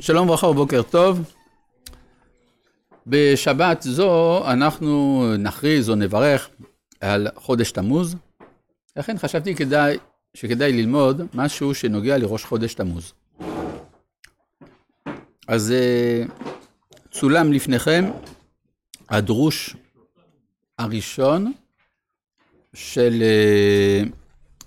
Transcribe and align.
שלום 0.00 0.28
וברכה 0.28 0.46
ובוקר 0.46 0.82
טוב. 0.82 1.20
בשבת 3.06 3.82
זו 3.82 4.42
אנחנו 4.46 5.24
נכריז 5.38 5.90
או 5.90 5.94
נברך 5.94 6.48
על 7.00 7.28
חודש 7.36 7.72
תמוז. 7.72 8.16
לכן 8.96 9.18
חשבתי 9.18 9.54
כדאי, 9.54 9.96
שכדאי 10.34 10.72
ללמוד 10.72 11.22
משהו 11.34 11.74
שנוגע 11.74 12.18
לראש 12.18 12.44
חודש 12.44 12.74
תמוז. 12.74 13.12
אז 15.48 15.72
אה, 15.72 16.22
צולם 17.10 17.52
לפניכם 17.52 18.04
הדרוש 19.08 19.76
הראשון 20.78 21.52
של, 22.74 23.22
אה, 23.22 24.02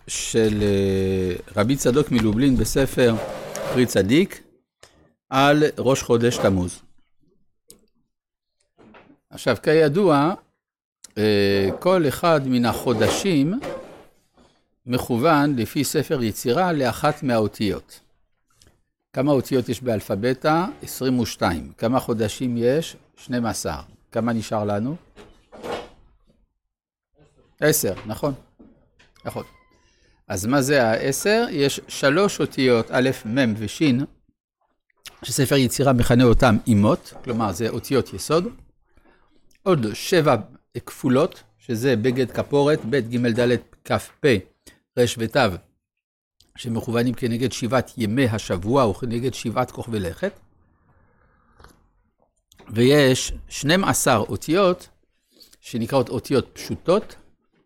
של 0.07 0.61
אה, 0.61 1.36
רבי 1.55 1.75
צדוק 1.75 2.11
מלובלין 2.11 2.57
בספר 2.57 3.16
פרי 3.73 3.86
צדיק 3.86 4.50
על 5.32 5.63
ראש 5.77 6.01
חודש 6.01 6.37
תמוז. 6.37 6.82
עכשיו, 9.29 9.57
כידוע, 9.64 10.33
אה, 11.18 11.69
כל 11.79 12.07
אחד 12.07 12.42
מן 12.46 12.65
החודשים 12.65 13.60
מכוון 14.86 15.55
לפי 15.55 15.83
ספר 15.83 16.24
יצירה 16.24 16.74
לאחת 16.74 17.24
מהאותיות. 17.24 18.00
כמה 19.14 19.32
אותיות 19.32 19.69
יש 19.69 19.82
באלפביתה? 19.82 20.65
22. 20.82 21.71
כמה 21.77 22.00
חודשים 22.00 22.55
יש? 22.57 22.96
12. 23.18 23.82
כמה 24.11 24.33
נשאר 24.33 24.63
לנו? 24.63 24.96
10, 27.60 27.93
נכון. 28.05 28.33
נכון. 29.25 29.43
אז 30.27 30.46
מה 30.46 30.61
זה 30.61 30.83
העשר? 30.83 31.46
יש 31.50 31.79
שלוש 31.88 32.39
אותיות, 32.39 32.91
א', 32.91 33.09
מ' 33.25 33.53
וש', 33.58 33.81
שספר 35.23 35.56
יצירה 35.56 35.94
מכנה 35.94 36.23
אותם 36.23 36.58
אימות, 36.67 37.14
כלומר 37.23 37.52
זה 37.52 37.70
אותיות 37.70 38.14
יסוד. 38.14 38.47
עוד 39.63 39.94
שבע 39.94 40.36
כפולות, 40.86 41.44
שזה 41.58 41.95
בגד 41.95 42.31
כפורת, 42.31 42.80
ב', 42.89 42.95
ג', 42.95 43.39
ד', 43.39 43.58
כ', 43.86 43.91
פ', 44.19 44.25
ר' 45.00 45.03
ות', 45.17 45.38
שמכוונים 46.58 47.13
כנגד 47.13 47.52
שבעת 47.52 47.91
ימי 47.97 48.25
השבוע 48.25 48.88
וכנגד 48.88 49.33
שבעת 49.33 49.72
כוכבי 49.72 50.00
לכת. 50.00 50.39
ויש 52.69 53.33
12 53.50 54.17
אותיות 54.17 54.89
שנקראות 55.59 56.09
אותיות 56.09 56.50
פשוטות, 56.53 57.16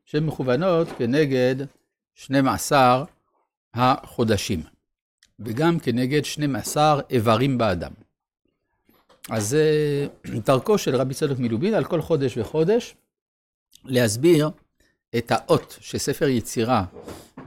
שמכוונות 0.06 0.88
כנגד 0.98 1.56
12 2.16 3.04
החודשים, 3.74 4.64
וגם 5.40 5.80
כנגד 5.80 6.26
12 6.26 7.02
איברים 7.10 7.58
באדם. 7.58 7.92
אז 9.30 9.50
זה 9.50 10.08
דרכו 10.48 10.78
של 10.78 10.96
רבי 10.96 11.14
צדוק 11.14 11.40
מלובין 11.40 11.74
על 11.74 11.84
כל 11.84 12.02
חודש 12.02 12.38
וחודש 12.38 12.96
להסביר 13.84 14.50
את 15.18 15.32
האות 15.32 15.78
שספר 15.82 16.28
יצירה 16.28 16.86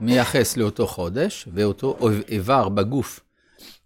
מייחס 0.01 0.57
לאותו 0.57 0.87
חודש, 0.87 1.47
ואותו 1.53 1.97
איבר 2.27 2.69
בגוף 2.69 3.19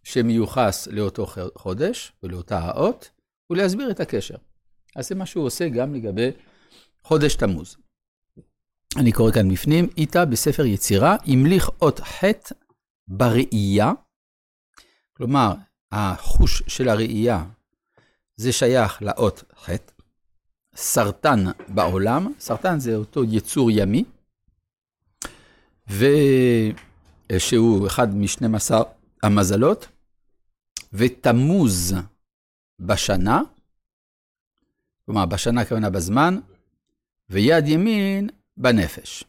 שמיוחס 0.04 0.88
לאותו 0.92 1.26
חודש 1.56 2.12
ולאותה 2.24 2.59
האות, 2.59 3.09
ולהסביר 3.50 3.92
את 3.92 4.00
הקשר. 4.00 4.36
אז 4.96 5.08
זה 5.08 5.16
מה 5.16 5.26
שהוא 5.26 5.46
עושה 5.46 5.70
גם 5.70 5.96
לגבי 5.96 6.31
חודש 7.04 7.36
תמוז. 7.36 7.78
אני 8.98 9.12
קורא 9.12 9.31
כאן 9.31 9.50
בפנים, 9.50 9.90
איתה 9.98 10.26
בספר 10.26 10.66
יצירה, 10.66 11.16
המליך 11.26 11.70
אות 11.81 12.00
חטא 12.00 12.56
בראייה, 13.08 13.92
כלומר, 15.14 15.54
החוש 15.92 16.64
של 16.68 16.90
הראייה 16.90 17.46
זה 18.36 18.52
שייך 18.52 19.02
לאות 19.02 19.44
חטא, 19.59 19.94
סרטן 20.76 21.44
בעולם, 21.68 22.34
סרטן 22.40 22.80
זה 22.80 22.96
אותו 22.96 23.24
יצור 23.24 23.72
ימי, 23.72 24.03
ושהוא 25.88 27.88
אחד 27.88 28.16
משנים 28.16 28.56
עשר 28.56 28.81
המזלות, 29.24 29.88
ותמוז 30.94 31.96
בשנה, 32.80 33.41
כלומר 35.06 35.25
בשנה 35.25 35.62
הכוונה 35.62 35.90
בזמן, 35.90 36.40
ויד 37.30 37.68
ימין 37.68 38.30
בנפש. 38.58 39.24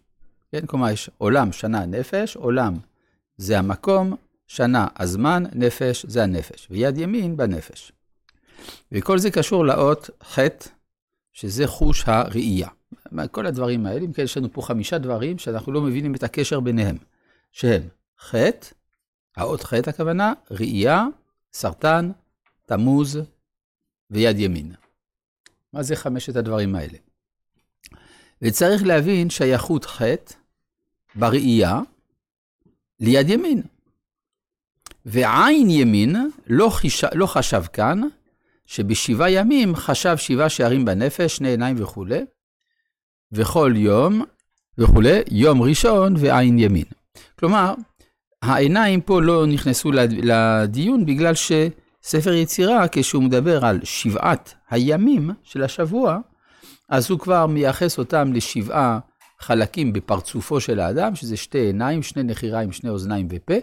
כן, 0.53 0.67
כלומר 0.67 0.91
יש 0.91 1.11
עולם, 1.19 1.53
שנה, 1.53 1.87
נפש, 1.87 2.37
עולם 2.37 2.75
זה 3.37 3.59
המקום, 3.59 4.17
שנה, 4.47 4.87
הזמן, 4.97 5.45
נפש 5.53 6.07
זה 6.07 6.23
הנפש, 6.23 6.69
ויד 6.71 6.99
ימין 6.99 7.37
בנפש. 7.37 7.93
וכל 8.93 9.19
זה 9.19 9.31
קשור 9.31 9.67
לאות 9.67 10.11
ח', 10.25 10.39
שזה 11.33 11.67
חוש 11.67 12.05
הראייה. 12.07 12.69
כל 13.31 13.47
הדברים 13.47 13.87
האלה, 13.87 14.05
אם 14.05 14.13
כן, 14.13 14.23
יש 14.23 14.37
לנו 14.37 14.53
פה 14.53 14.63
חמישה 14.63 14.99
דברים 14.99 15.39
שאנחנו 15.39 15.73
לא 15.73 15.81
מבינים 15.81 16.15
את 16.15 16.23
הקשר 16.23 16.61
ביניהם, 16.61 16.97
שהם 17.53 17.83
ח', 18.21 18.35
האות 19.37 19.63
ח' 19.63 19.73
הכוונה, 19.73 20.33
ראייה, 20.51 21.07
סרטן, 21.53 22.11
תמוז 22.67 23.19
ויד 24.11 24.39
ימין. 24.39 24.75
מה 25.73 25.83
זה 25.83 25.97
חמשת 25.97 26.37
הדברים 26.37 26.75
האלה? 26.75 26.99
וצריך 28.43 28.83
להבין 28.83 29.31
שייכות 29.31 29.85
ח' 29.85 30.03
בראייה 31.15 31.81
ליד 33.01 33.31
ימין. 33.31 33.63
ועין 35.07 35.71
ימין 35.71 36.17
לא, 36.47 36.69
חיש... 36.69 37.05
לא 37.15 37.27
חשב 37.27 37.63
כאן 37.73 38.01
שבשבעה 38.67 39.31
ימים 39.31 39.77
חשב 39.77 40.17
שבעה 40.17 40.49
שערים 40.49 40.85
בנפש, 40.85 41.37
שני 41.37 41.49
עיניים 41.49 41.77
וכולי, 41.83 42.21
וכל 43.33 43.73
יום 43.77 44.25
וכולי, 44.79 45.21
יום 45.31 45.63
ראשון 45.63 46.15
ועין 46.19 46.59
ימין. 46.59 46.85
כלומר, 47.39 47.75
העיניים 48.43 49.01
פה 49.01 49.23
לא 49.23 49.47
נכנסו 49.47 49.91
לדיון 50.23 51.07
בגלל 51.07 51.35
שספר 51.35 52.33
יצירה, 52.33 52.85
כשהוא 52.93 53.23
מדבר 53.23 53.65
על 53.65 53.81
שבעת 53.85 54.55
הימים 54.71 55.31
של 55.43 55.63
השבוע, 55.63 56.19
אז 56.89 57.11
הוא 57.11 57.19
כבר 57.19 57.47
מייחס 57.47 57.99
אותם 57.99 58.33
לשבעה 58.33 58.99
חלקים 59.45 59.93
בפרצופו 59.93 60.61
של 60.61 60.81
האדם, 60.81 61.15
שזה 61.15 61.37
שתי 61.37 61.59
עיניים, 61.59 62.03
שני 62.03 62.23
נחיריים, 62.23 62.73
שני 62.73 62.91
אוזניים 62.91 63.29
ופה, 63.31 63.55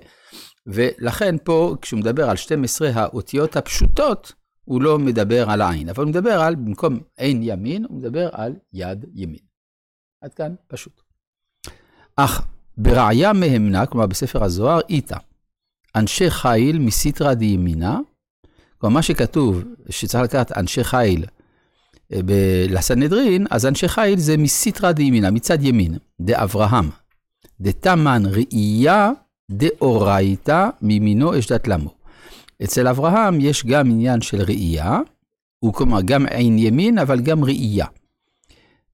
ולכן 0.67 1.35
פה, 1.43 1.75
כשהוא 1.81 1.99
מדבר 1.99 2.29
על 2.29 2.35
12 2.35 2.89
האותיות 2.93 3.55
הפשוטות, 3.55 4.33
הוא 4.65 4.81
לא 4.81 4.99
מדבר 4.99 5.49
על 5.49 5.61
העין, 5.61 5.89
אבל 5.89 6.03
הוא 6.03 6.09
מדבר 6.09 6.41
על, 6.41 6.55
במקום 6.55 6.99
עין 7.17 7.39
ימין, 7.43 7.85
הוא 7.85 7.97
מדבר 7.97 8.29
על 8.31 8.53
יד 8.73 9.05
ימין. 9.13 9.39
עד 10.21 10.33
כאן 10.33 10.55
פשוט. 10.67 11.01
אך 12.15 12.47
בראיה 12.77 13.33
מהמנה, 13.33 13.85
כלומר 13.85 14.07
בספר 14.07 14.43
הזוהר, 14.43 14.79
איתה, 14.89 15.17
אנשי 15.95 16.29
חיל 16.29 16.79
מסיתרא 16.79 17.33
דימינה, 17.33 17.99
כלומר 18.77 18.95
מה 18.95 19.01
שכתוב, 19.01 19.63
שצריך 19.89 20.23
לקחת 20.23 20.57
אנשי 20.57 20.83
חיל 20.83 21.25
לסנהדרין, 22.69 23.47
אז 23.49 23.65
אנשי 23.65 23.87
חיל 23.87 24.19
זה 24.19 24.37
מסיתרא 24.37 24.91
דימינה, 24.91 25.31
מצד 25.31 25.63
ימין, 25.63 25.97
דאברהם. 26.21 26.89
דתמן 27.61 28.23
ראייה 28.25 29.11
דאורייתא 29.51 30.69
מימינו 30.81 31.39
אשדת 31.39 31.67
למו. 31.67 31.93
אצל 32.63 32.87
אברהם 32.87 33.41
יש 33.41 33.65
גם 33.65 33.91
עניין 33.91 34.21
של 34.21 34.41
ראייה, 34.41 34.99
הוא 35.59 35.73
כלומר 35.73 36.01
גם 36.01 36.25
עין 36.25 36.59
ימין, 36.59 36.97
אבל 36.97 37.19
גם 37.19 37.43
ראייה. 37.43 37.85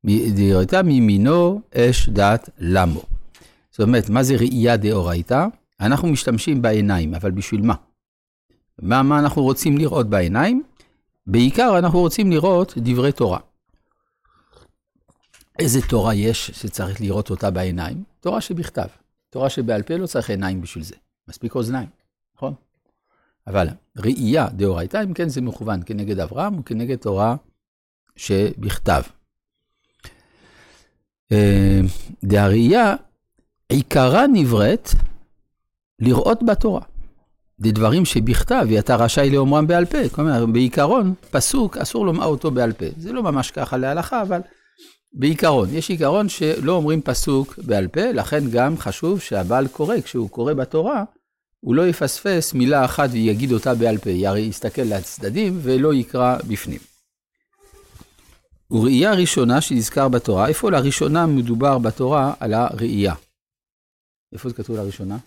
דאורייתא 0.06 0.82
מימינו 0.82 1.62
אש 1.76 2.10
דת 2.10 2.50
למו. 2.60 3.02
זאת 3.72 3.82
אומרת, 3.82 4.10
מה 4.10 4.24
זה 4.24 4.36
ראייה 4.36 4.78
דאורייתא? 4.78 5.46
אנחנו 5.80 6.08
משתמשים 6.08 6.62
בעיניים, 6.62 7.14
אבל 7.14 7.32
בשביל 7.32 7.62
מה? 7.62 7.74
מה, 8.82 9.04
מה 9.04 9.20
אנחנו 9.20 9.44
רוצים 9.44 9.78
לראות 9.78 10.10
בעיניים? 10.10 10.64
בעיקר 11.28 11.78
אנחנו 11.78 12.00
רוצים 12.00 12.32
לראות 12.32 12.74
דברי 12.78 13.12
תורה. 13.12 13.40
איזה 15.60 15.80
תורה 15.90 16.14
יש 16.14 16.52
שצריך 16.52 17.02
לראות 17.02 17.30
אותה 17.30 17.52
בעיניים? 17.52 18.04
תורה 18.20 18.42
שבכתב. 18.42 18.88
תורה 19.30 19.50
שבעל 19.50 19.84
פה 19.84 19.98
לא 19.98 20.08
צריך 20.08 20.30
עיניים 20.30 20.62
בשביל 20.62 20.84
זה, 20.84 20.96
מספיק 21.28 21.56
אוזניים, 21.56 21.90
נכון? 22.36 22.54
אבל 23.48 23.68
ראייה 23.98 24.48
דאורייתא, 24.50 25.04
אם 25.04 25.14
כן 25.14 25.30
זה 25.30 25.42
מכוון 25.42 25.82
כנגד 25.86 26.20
אברהם 26.20 26.60
וכנגד 26.60 26.96
תורה 26.96 27.36
שבכתב. 28.16 29.02
אה, 31.32 31.80
דהראייה, 32.24 32.96
עיקרה 33.70 34.28
נבראת 34.28 34.90
לראות 36.00 36.40
בתורה. 36.44 36.82
דברים 37.60 38.06
שבכתב, 38.06 38.68
ואתה 38.70 38.96
רשאי 38.96 39.30
לאומרם 39.30 39.68
בעל 39.68 39.86
פה. 39.86 40.10
כלומר, 40.10 40.46
בעיקרון, 40.46 41.14
פסוק, 41.32 41.78
אסור 41.78 42.06
לומר 42.06 42.26
אותו 42.26 42.52
בעל 42.52 42.74
פה. 42.74 42.86
זה 42.98 43.14
לא 43.14 43.24
ממש 43.24 43.52
ככה 43.52 43.78
להלכה, 43.78 44.22
אבל 44.22 44.42
בעיקרון. 45.14 45.70
יש 45.72 45.90
עיקרון 45.90 46.30
שלא 46.30 46.72
אומרים 46.72 47.02
פסוק 47.02 47.60
בעל 47.66 47.88
פה, 47.88 48.12
לכן 48.12 48.50
גם 48.52 48.78
חשוב 48.78 49.22
שהבעל 49.22 49.68
קורא, 49.68 50.02
כשהוא 50.02 50.30
קורא 50.30 50.54
בתורה, 50.54 51.04
הוא 51.60 51.76
לא 51.76 51.88
יפספס 51.88 52.54
מילה 52.54 52.86
אחת 52.86 53.10
ויגיד 53.12 53.52
אותה 53.52 53.76
בעל 53.76 53.98
פה, 53.98 54.10
הרי 54.26 54.42
יסתכל 54.42 54.82
לצדדים 54.82 55.60
ולא 55.62 55.94
יקרא 55.94 56.38
בפנים. 56.48 56.80
וראייה 58.72 59.14
ראשונה 59.14 59.62
שנזכר 59.62 60.08
בתורה, 60.08 60.48
איפה 60.48 60.72
לראשונה 60.72 61.26
מדובר 61.26 61.78
בתורה 61.78 62.34
על 62.40 62.54
הראייה? 62.54 63.14
איפה 64.34 64.50
זה 64.50 64.56
כתוב 64.56 64.76
לראשונה? 64.76 65.18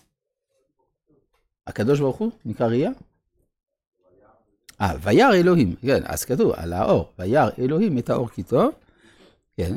הקדוש 1.67 1.99
ברוך 1.99 2.17
הוא 2.17 2.31
נקרא 2.45 2.67
ראייה? 2.67 2.91
אה, 4.81 4.93
וירא 5.01 5.33
אלוהים, 5.33 5.75
כן, 5.81 6.01
אז 6.05 6.25
כתוב 6.25 6.51
על 6.51 6.73
האור, 6.73 7.11
וירא 7.19 7.49
אלוהים 7.59 7.97
את 7.97 8.09
האור 8.09 8.29
כי 8.29 8.43
טוב, 8.43 8.71
כן, 9.57 9.75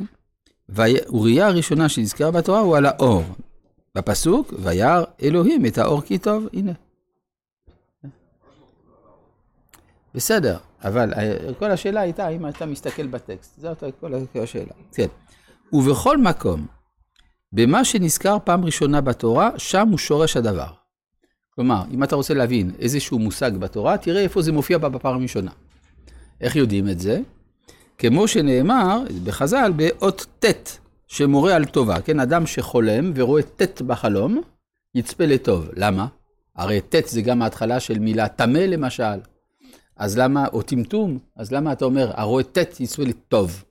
וראייה 0.68 1.46
הראשונה 1.46 1.88
שנזכר 1.88 2.30
בתורה 2.30 2.60
הוא 2.60 2.76
על 2.76 2.86
האור. 2.86 3.22
בפסוק, 3.94 4.54
וירא 4.58 5.04
אלוהים 5.22 5.66
את 5.66 5.78
האור 5.78 6.02
כי 6.02 6.18
טוב, 6.18 6.46
הנה. 6.52 6.72
בסדר, 10.14 10.58
אבל 10.84 11.14
אה, 11.14 11.54
כל 11.58 11.70
השאלה 11.70 12.00
הייתה 12.00 12.28
אם 12.28 12.48
אתה 12.48 12.66
מסתכל 12.66 13.06
בטקסט, 13.06 13.60
זאת 13.60 13.84
כל 14.00 14.14
השאלה, 14.42 14.72
כן. 14.92 15.06
ובכל 15.72 16.18
מקום, 16.18 16.66
במה 17.52 17.84
שנזכר 17.84 18.36
פעם 18.44 18.64
ראשונה 18.64 19.00
בתורה, 19.00 19.50
שם 19.58 19.88
הוא 19.88 19.98
שורש 19.98 20.36
הדבר. 20.36 20.83
כלומר, 21.54 21.82
אם 21.90 22.04
אתה 22.04 22.16
רוצה 22.16 22.34
להבין 22.34 22.70
איזשהו 22.78 23.18
מושג 23.18 23.56
בתורה, 23.56 23.98
תראה 23.98 24.22
איפה 24.22 24.42
זה 24.42 24.52
מופיע 24.52 24.78
בפעם 24.78 25.14
הראשונה. 25.16 25.50
איך 26.40 26.56
יודעים 26.56 26.88
את 26.88 27.00
זה? 27.00 27.20
כמו 27.98 28.28
שנאמר 28.28 29.00
בחז"ל 29.24 29.72
באות 29.76 30.26
ט' 30.38 30.78
שמורה 31.06 31.56
על 31.56 31.64
טובה, 31.64 32.00
כן? 32.00 32.20
אדם 32.20 32.46
שחולם 32.46 33.12
ורואה 33.14 33.42
ט' 33.42 33.82
בחלום, 33.82 34.42
יצפה 34.94 35.26
לטוב. 35.26 35.68
למה? 35.76 36.06
הרי 36.56 36.80
ט' 36.80 37.06
זה 37.06 37.22
גם 37.22 37.42
ההתחלה 37.42 37.80
של 37.80 37.98
מילה 37.98 38.28
טמא 38.28 38.58
למשל. 38.58 39.18
אז 39.96 40.18
למה, 40.18 40.46
או 40.52 40.62
טמטום, 40.62 41.18
אז 41.36 41.52
למה 41.52 41.72
אתה 41.72 41.84
אומר, 41.84 42.10
הרואה 42.14 42.42
ט' 42.44 42.80
יצפה 42.80 43.02
לטוב? 43.02 43.64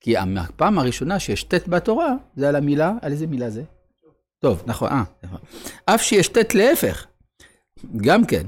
כי 0.00 0.16
הפעם 0.16 0.78
הראשונה 0.78 1.18
שיש 1.18 1.44
ט' 1.44 1.68
בתורה, 1.68 2.14
זה 2.36 2.48
על 2.48 2.56
המילה, 2.56 2.92
על 3.02 3.12
איזה 3.12 3.26
מילה 3.26 3.50
זה? 3.50 3.62
טוב, 4.38 4.62
נכון, 4.66 4.88
אה, 4.88 5.02
נכון. 5.22 5.38
אף 5.84 6.02
שיש 6.02 6.28
ט' 6.28 6.54
להפך, 6.54 7.06
גם 7.96 8.24
כן. 8.24 8.46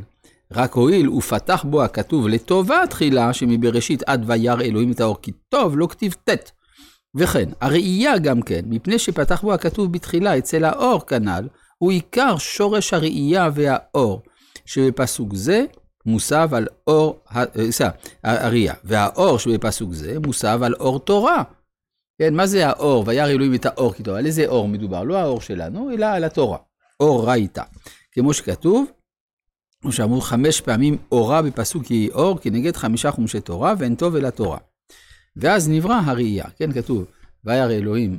רק 0.52 0.72
הואיל 0.72 1.10
ופתח 1.10 1.64
בו 1.68 1.82
הכתוב 1.82 2.28
לטובה 2.28 2.82
תחילה, 2.90 3.32
שמבראשית 3.32 4.02
עד 4.06 4.24
וירא 4.26 4.62
אלוהים 4.62 4.92
את 4.92 5.00
האור 5.00 5.16
כי 5.22 5.32
טוב, 5.48 5.78
לא 5.78 5.86
כתיב 5.86 6.14
ט'. 6.24 6.50
וכן, 7.16 7.48
הראייה 7.60 8.18
גם 8.18 8.42
כן, 8.42 8.60
מפני 8.66 8.98
שפתח 8.98 9.40
בו 9.42 9.54
הכתוב 9.54 9.92
בתחילה 9.92 10.38
אצל 10.38 10.64
האור 10.64 11.06
כנ"ל, 11.06 11.48
הוא 11.78 11.90
עיקר 11.90 12.38
שורש 12.38 12.94
הראייה 12.94 13.48
והאור, 13.54 14.22
שבפסוק 14.66 15.34
זה 15.34 15.64
מוסב 16.06 16.48
על 16.52 16.66
אור, 16.86 17.20
אה, 17.36 17.44
הראייה, 18.24 18.74
והאור 18.84 19.38
שבפסוק 19.38 19.92
זה 19.92 20.18
מוסב 20.26 20.62
על 20.62 20.74
אור 20.74 20.98
תורה. 20.98 21.42
כן, 22.18 22.34
מה 22.34 22.46
זה 22.46 22.68
האור? 22.68 23.04
וירא 23.06 23.28
אלוהים 23.28 23.54
את 23.54 23.66
האור 23.66 23.92
כי 23.94 24.02
טוב. 24.02 24.14
על 24.14 24.26
איזה 24.26 24.46
אור 24.46 24.68
מדובר? 24.68 25.02
לא 25.02 25.16
האור 25.16 25.40
שלנו, 25.40 25.90
אלא 25.90 26.06
על 26.06 26.24
התורה. 26.24 26.58
אור 27.00 27.26
רייתא. 27.26 27.62
כמו 28.12 28.32
שכתוב, 28.34 28.86
כמו 29.82 29.92
שאמרו 29.92 30.20
חמש 30.20 30.60
פעמים 30.60 30.96
אורה 31.12 31.42
בפסוק 31.42 31.90
יהי 31.90 32.10
אור, 32.10 32.38
כנגד 32.38 32.76
חמישה 32.76 33.10
חומשי 33.10 33.40
תורה, 33.40 33.74
ואין 33.78 33.94
טוב 33.94 34.16
אלא 34.16 34.30
תורה. 34.30 34.58
ואז 35.36 35.68
נברא 35.68 36.00
הראייה, 36.04 36.44
כן, 36.56 36.72
כתוב, 36.72 37.04
וירא 37.44 37.70
אלוהים, 37.70 38.18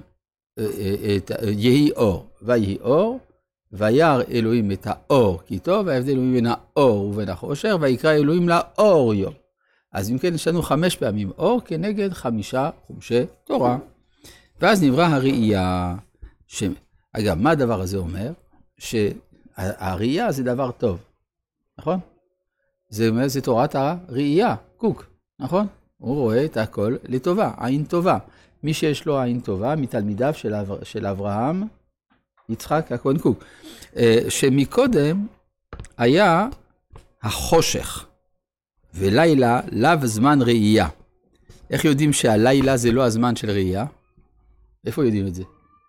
אה, 0.59 0.65
אה, 0.79 1.17
אה, 1.31 1.49
יהי 1.49 1.91
אור, 1.91 2.25
ויהי 2.41 2.77
אור, 2.81 3.19
וירא 3.71 4.21
אלוהים 4.31 4.71
את 4.71 4.87
האור 4.89 5.39
כי 5.45 5.59
טוב, 5.59 5.87
וההבדל 5.87 6.17
הוא 6.17 6.33
בין 6.33 6.45
האור 6.45 7.05
ובין 7.05 7.29
החושר, 7.29 7.77
ויקרא 7.81 8.11
אלוהים 8.11 8.49
לאור 8.49 9.13
יום. 9.13 9.33
אז 9.93 10.11
אם 10.11 10.17
כן, 10.17 10.33
יש 10.33 10.47
לנו 10.47 10.61
חמש 10.61 10.95
פעמים 10.95 11.31
אור 11.37 11.61
כנגד 11.65 12.13
חמישה 12.13 12.69
חומשי 12.87 13.21
תורה. 13.45 13.77
ואז 14.61 14.83
נברא 14.83 15.03
הראייה, 15.03 15.95
ש... 16.47 16.63
אגב, 17.13 17.37
מה 17.37 17.51
הדבר 17.51 17.81
הזה 17.81 17.97
אומר? 17.97 18.31
שהראייה 18.77 20.31
זה 20.31 20.43
דבר 20.43 20.71
טוב. 20.71 21.08
נכון? 21.79 21.99
זה 22.89 23.09
אומר, 23.09 23.27
זה 23.27 23.41
תורת 23.41 23.75
הראייה, 23.75 24.55
קוק, 24.77 25.05
נכון? 25.39 25.67
הוא 25.97 26.15
רואה 26.15 26.45
את 26.45 26.57
הכל 26.57 26.95
לטובה, 27.03 27.51
עין 27.57 27.83
טובה. 27.85 28.17
מי 28.63 28.73
שיש 28.73 29.05
לו 29.05 29.19
עין 29.19 29.39
טובה, 29.39 29.75
מתלמידיו 29.75 30.33
של, 30.33 30.53
אבר, 30.53 30.83
של 30.83 31.05
אברהם, 31.05 31.63
יצחק 32.49 32.91
הכהן 32.91 33.17
קוק, 33.17 33.43
אה, 33.97 34.19
שמקודם 34.29 35.27
היה 35.97 36.47
החושך, 37.23 38.05
ולילה 38.93 39.61
לאו 39.71 40.07
זמן 40.07 40.39
ראייה. 40.41 40.87
איך 41.69 41.85
יודעים 41.85 42.13
שהלילה 42.13 42.77
זה 42.77 42.91
לא 42.91 43.03
הזמן 43.03 43.35
של 43.35 43.49
ראייה? 43.49 43.85
איפה 44.85 45.05
יודעים 45.05 45.27
את 45.27 45.35
זה? 45.35 45.43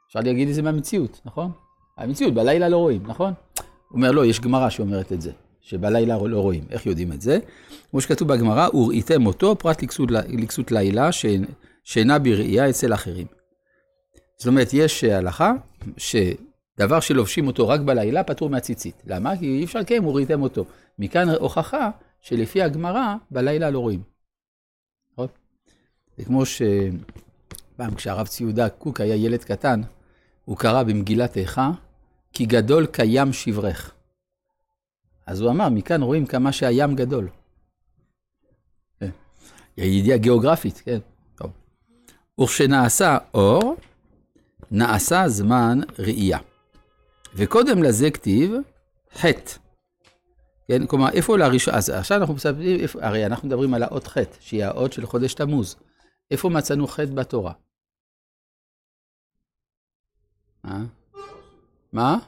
אפשר 0.09 0.21
להגיד 0.21 0.49
את 0.49 0.55
זה 0.55 0.63
מהמציאות, 0.63 1.21
נכון? 1.25 1.51
המציאות, 1.97 2.35
בלילה 2.35 2.69
לא 2.69 2.77
רואים, 2.77 3.03
נכון? 3.07 3.33
הוא 3.89 3.97
אומר, 3.97 4.11
לא, 4.11 4.27
יש 4.27 4.41
גמרא 4.41 4.71
שאומרת 4.71 5.13
את 5.13 5.21
זה. 5.21 5.33
שבלילה 5.61 6.19
לא 6.19 6.41
רואים. 6.41 6.65
איך 6.71 6.87
יודעים 6.87 7.13
את 7.13 7.21
זה? 7.21 7.39
כמו 7.91 8.01
שכתוב 8.01 8.29
בגמרא, 8.29 8.69
וראיתם 8.75 9.27
אותו 9.27 9.57
פרט 9.57 9.83
לכסות 10.29 10.73
לילה 10.73 11.09
שאינה 11.85 12.19
בראייה 12.19 12.71
אצל 12.71 12.95
אחרים. 12.95 13.27
זאת 14.39 14.47
אומרת, 14.47 14.69
יש 14.73 15.05
הלכה 15.05 15.53
שדבר 15.97 17.01
שלובשים 17.01 17.47
אותו 17.47 17.69
רק 17.69 17.81
בלילה 17.81 18.25
פטור 18.25 18.51
מהציצית. 18.51 19.03
למה? 19.07 19.37
כי 19.37 19.47
אי 19.47 19.65
אפשר 19.65 19.79
לקיים, 19.79 20.07
וראיתם 20.07 20.43
אותו. 20.43 20.65
מכאן 20.99 21.29
הוכחה 21.29 21.91
שלפי 22.21 22.63
הגמרא, 22.63 23.15
בלילה 23.31 23.71
לא 23.71 23.79
רואים. 23.79 24.03
נכון? 25.13 25.27
זה 26.17 26.25
כמו 26.25 26.43
שפעם 26.47 27.95
כשהרב 27.95 28.27
ציודה 28.27 28.69
קוק 28.69 29.01
היה 29.01 29.15
ילד 29.15 29.45
קטן, 29.45 29.81
הוא 30.45 30.57
קרא 30.57 30.83
במגילת 30.83 31.37
איכה, 31.37 31.71
כי 32.33 32.47
גדול 32.47 32.87
קיים 32.87 33.33
שברך. 33.33 33.95
אז 35.31 35.41
הוא 35.41 35.51
אמר, 35.51 35.69
מכאן 35.69 36.03
רואים 36.03 36.27
כמה 36.27 36.53
שהים 36.53 36.95
גדול. 36.95 37.29
כן. 39.01 39.11
ידיעה 39.77 40.19
גיאוגרפית, 40.19 40.83
כן. 40.85 40.99
טוב. 41.35 41.51
וכשנעשה 42.41 43.19
אור, 43.35 43.77
נעשה 44.71 45.29
זמן 45.29 45.79
ראייה. 45.99 46.39
וקודם 47.35 47.83
לזה 47.83 48.11
כתיב 48.11 48.53
חטא. 49.13 49.53
כן, 50.69 50.87
כלומר, 50.87 51.09
איפה 51.13 51.39
לראשון, 51.39 51.75
אז 51.75 51.91
עכשיו 51.91 52.21
אנחנו 52.21 52.35
מסתכלים, 52.35 52.81
הרי 53.01 53.27
אנחנו 53.27 53.49
מדברים 53.49 53.75
על 53.75 53.83
האות 53.83 54.07
חטא, 54.07 54.37
שהיא 54.41 54.65
האות 54.65 54.93
של 54.93 55.07
חודש 55.07 55.35
תמוז. 55.35 55.77
איפה 56.31 56.49
מצאנו 56.49 56.87
חטא 56.87 57.13
בתורה? 57.15 57.53
מה? 60.65 60.85
מה? 61.93 62.19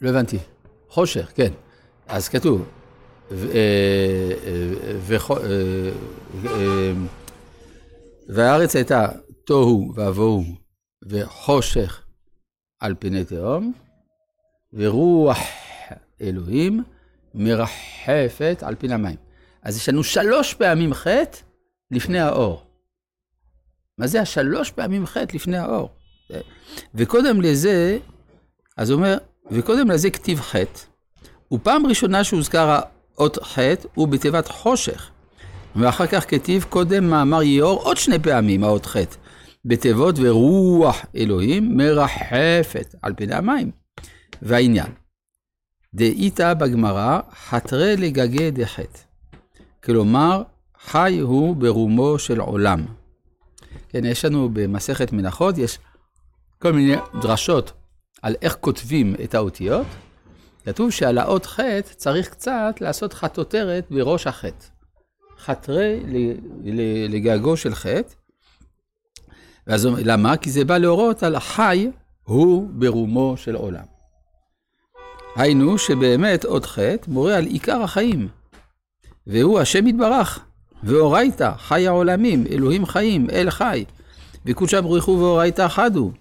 לא 0.00 0.10
הבנתי. 0.10 0.55
חושך, 0.96 1.32
כן. 1.34 1.52
אז 2.06 2.28
כתוב, 2.28 2.68
אה, 3.32 3.36
אה, 3.36 4.92
אה, 6.44 6.92
והארץ 8.28 8.76
הייתה 8.76 9.08
תוהו 9.44 9.92
ובוהו 9.96 10.44
וחושך 11.08 12.04
על 12.80 12.94
פני 12.98 13.24
תהום, 13.24 13.72
ורוח 14.72 15.38
אלוהים 16.20 16.82
מרחפת 17.34 18.62
על 18.62 18.74
פני 18.78 18.94
המים. 18.94 19.16
אז 19.62 19.76
יש 19.76 19.88
לנו 19.88 20.04
שלוש 20.04 20.54
פעמים 20.54 20.94
חטא 20.94 21.38
לפני 21.90 22.18
האור. 22.18 22.66
מה 23.98 24.06
זה 24.06 24.20
השלוש 24.20 24.70
פעמים 24.70 25.06
חטא 25.06 25.36
לפני 25.36 25.56
האור? 25.56 25.90
וקודם 26.94 27.40
לזה, 27.40 27.98
אז 28.76 28.90
הוא 28.90 28.96
אומר, 28.96 29.18
וקודם 29.50 29.90
לזה 29.90 30.10
כתיב 30.10 30.40
חטא, 30.40 30.80
ופעם 31.52 31.86
ראשונה 31.86 32.24
שהוזכר 32.24 32.78
האות 33.16 33.38
חטא 33.42 33.88
הוא 33.94 34.08
בתיבת 34.08 34.48
חושך. 34.48 35.10
ואחר 35.76 36.06
כך 36.06 36.30
כתיב 36.30 36.64
קודם 36.68 37.10
מאמר 37.10 37.42
יאור 37.42 37.82
עוד 37.82 37.96
שני 37.96 38.18
פעמים 38.18 38.64
האות 38.64 38.86
חטא, 38.86 39.16
בתיבות 39.64 40.14
ורוח 40.18 40.96
אלוהים 41.16 41.76
מרחפת 41.76 42.94
על 43.02 43.12
פני 43.16 43.34
המים. 43.34 43.70
והעניין, 44.42 44.92
דאיתא 45.94 46.54
בגמרא 46.54 47.20
חתרי 47.48 47.96
לגגי 47.96 48.50
דחטא. 48.50 48.98
כלומר, 49.84 50.42
חי 50.84 51.18
הוא 51.22 51.56
ברומו 51.56 52.18
של 52.18 52.40
עולם. 52.40 52.84
כן, 53.88 54.04
יש 54.04 54.24
לנו 54.24 54.48
במסכת 54.52 55.12
מנחות, 55.12 55.58
יש 55.58 55.78
כל 56.62 56.72
מיני 56.72 56.96
דרשות 57.22 57.72
על 58.22 58.34
איך 58.42 58.56
כותבים 58.60 59.14
את 59.24 59.34
האותיות, 59.34 59.86
כתוב 60.64 60.90
שעל 60.90 61.18
האות 61.18 61.46
ח' 61.46 61.60
צריך 61.96 62.28
קצת 62.28 62.74
לעשות 62.80 63.12
חטוטרת 63.12 63.86
בראש 63.90 64.26
החטא. 64.26 64.66
חתרי 65.38 66.00
לגגו 67.08 67.56
של 67.56 67.74
חטא. 67.74 68.14
למה? 69.66 70.36
כי 70.36 70.50
זה 70.50 70.64
בא 70.64 70.78
להורות 70.78 71.22
על 71.22 71.34
החי 71.34 71.90
הוא 72.24 72.68
ברומו 72.70 73.36
של 73.36 73.54
עולם. 73.54 73.84
היינו 75.36 75.78
שבאמת 75.78 76.44
עוד 76.44 76.66
חטא 76.66 77.10
מורה 77.10 77.36
על 77.36 77.44
עיקר 77.44 77.82
החיים, 77.82 78.28
והוא 79.26 79.60
השם 79.60 79.86
יתברך, 79.86 80.40
ואורייתא, 80.82 81.52
חי 81.56 81.86
העולמים, 81.86 82.44
אלוהים 82.50 82.86
חיים, 82.86 83.30
אל 83.30 83.50
חי, 83.50 83.84
וקודשה 84.46 84.80
בריחו 84.80 85.10
ואורייתא 85.10 85.68
חדו. 85.68 86.12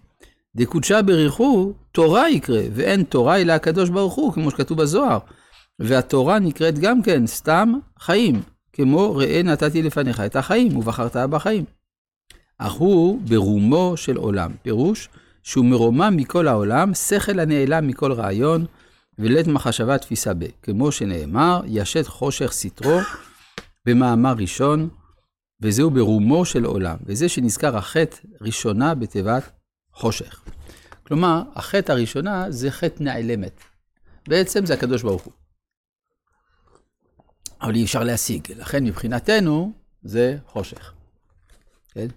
דקודשה 0.56 1.02
בריחו, 1.02 1.74
תורה 1.92 2.30
יקרה, 2.30 2.62
ואין 2.74 3.04
תורה 3.04 3.42
אלא 3.42 3.54
הקדוש 3.54 3.90
ברוך 3.90 4.14
הוא, 4.14 4.34
כמו 4.34 4.52
שכתוב 4.52 4.82
בזוהר. 4.82 5.20
והתורה 5.80 6.40
נקראת 6.40 6.80
גם 6.80 7.02
כן 7.02 7.28
סתם 7.28 7.74
חיים, 8.00 8.42
כמו 8.74 9.16
ראה 9.16 9.42
נתתי 9.44 9.82
לפניך 9.82 10.20
את 10.20 10.36
החיים, 10.36 10.78
ובחרת 10.78 11.16
בחיים. 11.16 11.64
אך 12.58 12.72
הוא 12.72 13.20
ברומו 13.22 13.94
של 13.98 14.18
עולם, 14.18 14.52
פירוש 14.62 15.10
שהוא 15.44 15.66
מרומם 15.66 16.14
מכל 16.18 16.48
העולם, 16.48 16.94
שכל 16.94 17.40
הנעלם 17.40 17.88
מכל 17.88 18.12
רעיון, 18.12 18.66
ולית 19.20 19.48
מחשבה 19.48 19.98
תפיסה 19.98 20.34
ב. 20.34 20.46
כמו 20.62 20.92
שנאמר, 20.92 21.62
ישת 21.66 22.08
חושך 22.08 22.52
סטרו 22.52 23.00
במאמר 23.86 24.34
ראשון, 24.38 24.90
וזהו 25.62 25.92
ברומו 25.92 26.46
של 26.46 26.66
עולם, 26.66 26.98
וזה 27.06 27.30
שנזכר 27.30 27.78
החטא 27.78 28.18
ראשונה 28.42 28.96
בתיבת 28.96 29.50
חושך. 29.96 30.42
כלומר, 31.08 31.42
החטא 31.56 31.92
הראשונה 31.92 32.52
זה 32.52 32.72
חטא 32.72 33.04
נעלמת. 33.04 33.62
בעצם 34.28 34.66
זה 34.66 34.74
הקדוש 34.74 35.02
ברוך 35.02 35.24
הוא. 35.24 35.34
אבל 37.62 37.76
אי 37.76 37.84
אפשר 37.84 38.04
להשיג, 38.04 38.52
לכן 38.52 38.84
מבחינתנו 38.84 39.74
זה 40.04 40.38
חושך. 40.48 40.94
כן? 41.92 42.08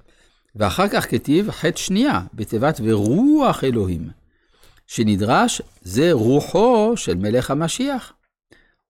ואחר 0.57 0.89
כך 0.89 1.11
כתיב 1.11 1.51
חטא 1.51 1.77
שנייה, 1.77 2.21
בתיבת 2.35 2.81
ורוח 2.85 3.65
אלוהים, 3.65 4.11
שנדרש 4.87 5.63
זה 5.83 6.13
רוחו 6.13 6.93
של 6.97 7.15
מלך 7.15 7.51
המשיח. 7.51 8.13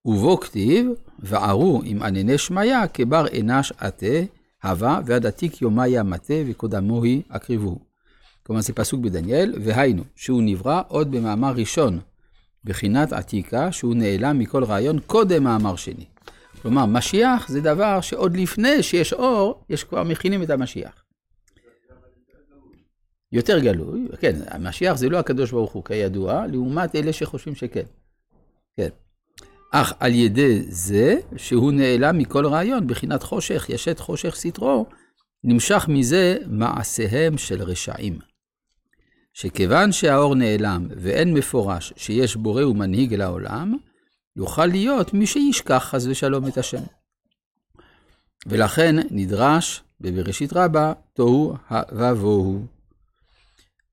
ובו 0.05 0.41
כתיב, 0.41 0.87
וערו 1.19 1.83
עם 1.85 2.03
ענני 2.03 2.39
שמיה 2.39 2.89
כבר 2.89 3.27
אנש 3.41 3.73
עטה, 3.79 4.07
הווה, 4.65 5.01
ועד 5.07 5.27
עתיק 5.27 5.63
יומיה 5.63 6.03
מטה, 6.03 6.35
וקודמו 6.47 7.05
היא 7.05 7.23
הקריבו. 7.31 7.88
כלומר 8.49 8.63
זה 8.63 8.73
פסוק 8.73 9.01
בדניאל, 9.01 9.55
והיינו, 9.61 10.03
שהוא 10.17 10.43
נברא 10.43 10.83
עוד 10.89 11.11
במאמר 11.11 11.53
ראשון, 11.57 12.01
בחינת 12.65 13.13
עתיקה, 13.13 13.73
שהוא 13.73 13.95
נעלם 13.95 14.39
מכל 14.39 14.65
רעיון 14.65 15.01
קודם 15.01 15.45
מאמר 15.45 15.77
שני. 15.77 16.05
כלומר, 16.63 16.87
משיח 16.87 17.49
זה 17.49 17.61
דבר 17.61 18.01
שעוד 18.01 18.37
לפני 18.37 18.83
שיש 18.83 19.13
אור, 19.13 19.65
יש 19.71 19.85
כבר 19.85 20.03
מכינים 20.03 20.43
את 20.43 20.51
המשיח. 20.51 21.05
יותר 23.33 23.59
גלוי, 23.59 24.09
כן, 24.21 24.37
המשיח 24.47 24.97
זה 24.97 25.09
לא 25.09 25.19
הקדוש 25.19 25.51
ברוך 25.51 25.73
הוא, 25.73 25.85
כידוע, 25.85 26.47
לעומת 26.47 26.95
אלה 26.95 27.13
שחושבים 27.13 27.55
שכן. 27.55 27.85
כן. 28.77 28.89
אך 29.73 29.93
על 30.01 30.15
ידי 30.15 30.63
זה 30.69 31.17
שהוא 31.37 31.73
נעלם 31.73 32.19
מכל 32.19 32.47
רעיון, 32.47 32.87
בחינת 32.87 33.23
חושך, 33.23 33.67
ישת 33.69 33.99
חושך 33.99 34.35
סטרו, 34.35 34.87
נמשך 35.45 35.87
מזה 35.89 36.37
מעשיהם 36.47 37.39
של 37.39 37.63
רשעים. 37.63 38.19
שכיוון 39.41 39.93
שהאור 39.93 40.35
נעלם 40.35 40.87
ואין 40.91 41.35
מפורש 41.35 41.93
שיש 41.97 42.37
בורא 42.37 42.65
ומנהיג 42.65 43.15
אל 43.15 43.21
העולם, 43.21 43.77
יוכל 44.37 44.67
להיות 44.67 45.15
מי 45.15 45.27
שישכח 45.27 45.89
חס 45.91 46.07
ושלום 46.07 46.49
את 46.49 46.59
השם. 46.59 46.83
ולכן 48.47 48.97
נדרש 49.11 49.83
בבראשית 50.01 50.53
רבה 50.53 50.93
תוהו 51.13 51.55
ובוהו. 51.93 52.61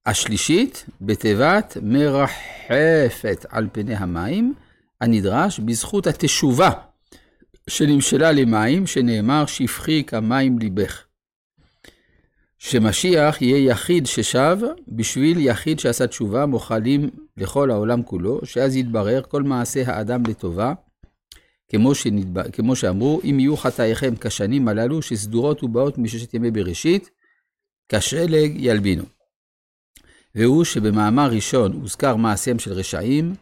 השלישית, 0.05 0.85
בתיבת 1.01 1.77
מרחפת 1.81 3.45
על 3.49 3.67
פני 3.71 3.95
המים, 3.95 4.53
הנדרש 5.01 5.59
בזכות 5.59 6.07
התשובה 6.07 6.69
שנמשלה 7.69 8.31
למים, 8.31 8.87
שנאמר 8.87 9.45
שפכי 9.45 10.03
כמים 10.03 10.59
ליבך. 10.59 11.04
שמשיח 12.57 13.41
יהיה 13.41 13.71
יחיד 13.71 14.05
ששב, 14.05 14.57
בשביל 14.87 15.37
יחיד 15.39 15.79
שעשה 15.79 16.07
תשובה, 16.07 16.45
מוכלים 16.45 17.09
לכל 17.37 17.71
העולם 17.71 18.03
כולו, 18.03 18.39
שאז 18.43 18.75
יתברר 18.75 19.21
כל 19.29 19.43
מעשה 19.43 19.83
האדם 19.85 20.23
לטובה, 20.27 20.73
כמו, 21.69 21.95
שנדבר, 21.95 22.51
כמו 22.51 22.75
שאמרו, 22.75 23.21
אם 23.23 23.39
יהיו 23.39 23.57
חטאיכם 23.57 24.15
כשנים 24.15 24.67
הללו, 24.67 25.01
שסדורות 25.01 25.63
ובאות 25.63 25.97
מששת 25.97 26.33
ימי 26.33 26.51
בראשית, 26.51 27.09
כשלג 27.89 28.51
ילבינו. 28.55 29.03
והוא 30.35 30.63
שבמאמר 30.63 31.29
ראשון 31.31 31.73
הוזכר 31.73 32.15
מעשיהם 32.15 32.59
של 32.59 32.73
רשעים, 32.73 33.35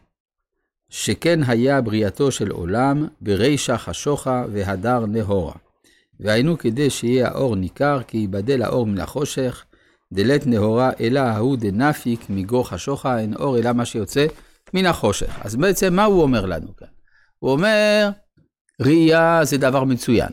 שכן 0.88 1.40
היה 1.46 1.80
בריאתו 1.80 2.32
של 2.32 2.50
עולם 2.50 3.06
ברישא 3.20 3.76
חשוכה 3.76 4.44
והדר 4.52 5.06
נהורה. 5.06 5.63
והיינו 6.20 6.58
כדי 6.58 6.90
שיהיה 6.90 7.28
האור 7.28 7.56
ניכר, 7.56 8.02
כי 8.06 8.16
ייבדל 8.16 8.62
האור 8.62 8.86
מן 8.86 9.00
החושך, 9.00 9.64
דלת 10.12 10.46
נהורה 10.46 10.90
אלא 11.00 11.20
ההוא 11.20 11.56
דנפיק 11.56 12.26
מגו 12.28 12.64
חשוכה, 12.64 13.18
אין 13.18 13.34
אור 13.34 13.58
אלא 13.58 13.72
מה 13.72 13.84
שיוצא 13.84 14.26
מן 14.74 14.86
החושך. 14.86 15.38
אז 15.40 15.56
בעצם 15.56 15.94
מה 15.94 16.04
הוא 16.04 16.22
אומר 16.22 16.46
לנו 16.46 16.76
כאן? 16.76 16.88
הוא 17.38 17.50
אומר, 17.50 18.10
ראייה 18.80 19.40
זה 19.44 19.58
דבר 19.58 19.84
מצוין. 19.84 20.30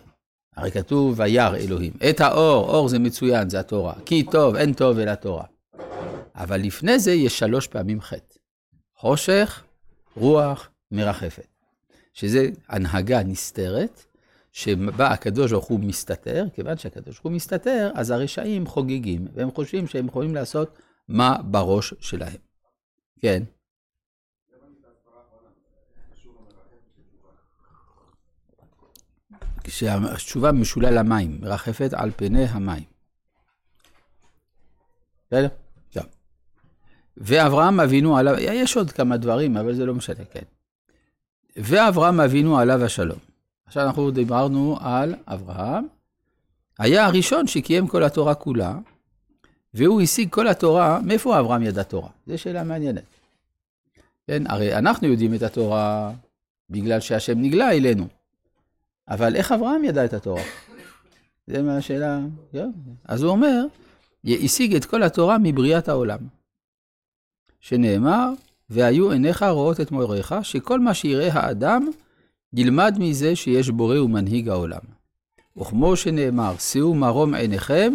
הרי 0.55 0.71
כתוב, 0.71 1.19
וירא 1.19 1.55
אלוהים. 1.55 1.93
את 2.09 2.21
האור, 2.21 2.69
אור 2.69 2.89
זה 2.89 2.99
מצוין, 2.99 3.49
זה 3.49 3.59
התורה. 3.59 3.93
כי 4.05 4.23
טוב, 4.23 4.55
אין 4.55 4.73
טוב 4.73 4.99
אלא 4.99 5.15
תורה. 5.15 5.43
אבל 6.35 6.61
לפני 6.61 6.99
זה 6.99 7.11
יש 7.11 7.39
שלוש 7.39 7.67
פעמים 7.67 8.01
חטא. 8.01 8.35
חושך, 8.97 9.63
רוח, 10.17 10.69
מרחפת. 10.91 11.47
שזה 12.13 12.49
הנהגה 12.69 13.23
נסתרת, 13.23 14.05
שבה 14.51 15.07
הקדוש 15.07 15.51
ברוך 15.51 15.65
הוא 15.65 15.79
מסתתר, 15.79 16.45
כיוון 16.53 16.77
שהקדוש 16.77 17.15
ברוך 17.15 17.23
הוא 17.23 17.31
מסתתר, 17.31 17.91
אז 17.95 18.11
הרשעים 18.11 18.65
חוגגים, 18.67 19.27
והם 19.33 19.51
חושבים 19.51 19.87
שהם 19.87 20.07
יכולים 20.07 20.35
לעשות 20.35 20.77
מה 21.07 21.35
בראש 21.43 21.93
שלהם. 21.99 22.37
כן. 23.21 23.43
כשהתשובה 29.63 30.51
משולה 30.51 30.91
למים, 30.91 31.41
מרחפת 31.41 31.93
על 31.93 32.11
פני 32.15 32.45
המים. 32.45 32.83
בסדר? 35.27 35.47
טוב. 35.89 36.03
ואברהם 37.17 37.79
אבינו 37.79 38.17
עליו, 38.17 38.35
יש 38.39 38.77
עוד 38.77 38.91
כמה 38.91 39.17
דברים, 39.17 39.57
אבל 39.57 39.73
זה 39.73 39.85
לא 39.85 39.93
משנה, 39.93 40.25
כן. 40.25 40.43
ואברהם 41.55 42.19
אבינו 42.19 42.59
עליו 42.59 42.83
השלום. 42.83 43.30
עכשיו 43.71 43.87
אנחנו 43.87 44.11
דיברנו 44.11 44.77
על 44.81 45.15
אברהם, 45.27 45.87
היה 46.79 47.05
הראשון 47.05 47.47
שקיים 47.47 47.87
כל 47.87 48.03
התורה 48.03 48.35
כולה, 48.35 48.79
והוא 49.73 50.01
השיג 50.01 50.29
כל 50.29 50.47
התורה, 50.47 50.99
מאיפה 51.03 51.39
אברהם 51.39 51.63
ידע 51.63 51.83
תורה? 51.83 52.09
זו 52.27 52.37
שאלה 52.37 52.63
מעניינת. 52.63 53.03
כן, 54.27 54.43
הרי 54.47 54.75
אנחנו 54.75 55.07
יודעים 55.07 55.33
את 55.33 55.41
התורה 55.41 56.11
בגלל 56.69 56.99
שהשם 56.99 57.41
נגלה 57.41 57.71
אלינו, 57.71 58.07
אבל 59.07 59.35
איך 59.35 59.51
אברהם 59.51 59.83
ידע 59.83 60.05
את 60.05 60.13
התורה? 60.13 60.43
זה 61.47 61.61
מה 61.61 61.77
השאלה, 61.77 62.19
כן. 62.51 62.71
אז 63.05 63.23
הוא 63.23 63.31
אומר, 63.31 63.65
השיג 64.25 64.75
את 64.75 64.85
כל 64.85 65.03
התורה 65.03 65.37
מבריאת 65.37 65.89
העולם. 65.89 66.19
שנאמר, 67.59 68.33
והיו 68.69 69.11
עיניך 69.11 69.43
רואות 69.43 69.81
את 69.81 69.91
מוריך, 69.91 70.35
שכל 70.43 70.79
מה 70.79 70.93
שיראה 70.93 71.33
האדם, 71.33 71.91
ילמד 72.53 72.95
מזה 72.99 73.35
שיש 73.35 73.69
בורא 73.69 73.99
ומנהיג 73.99 74.49
העולם. 74.49 74.81
וכמו 75.57 75.95
שנאמר, 75.95 76.53
שאו 76.59 76.93
מרום 76.93 77.33
עיניכם, 77.33 77.93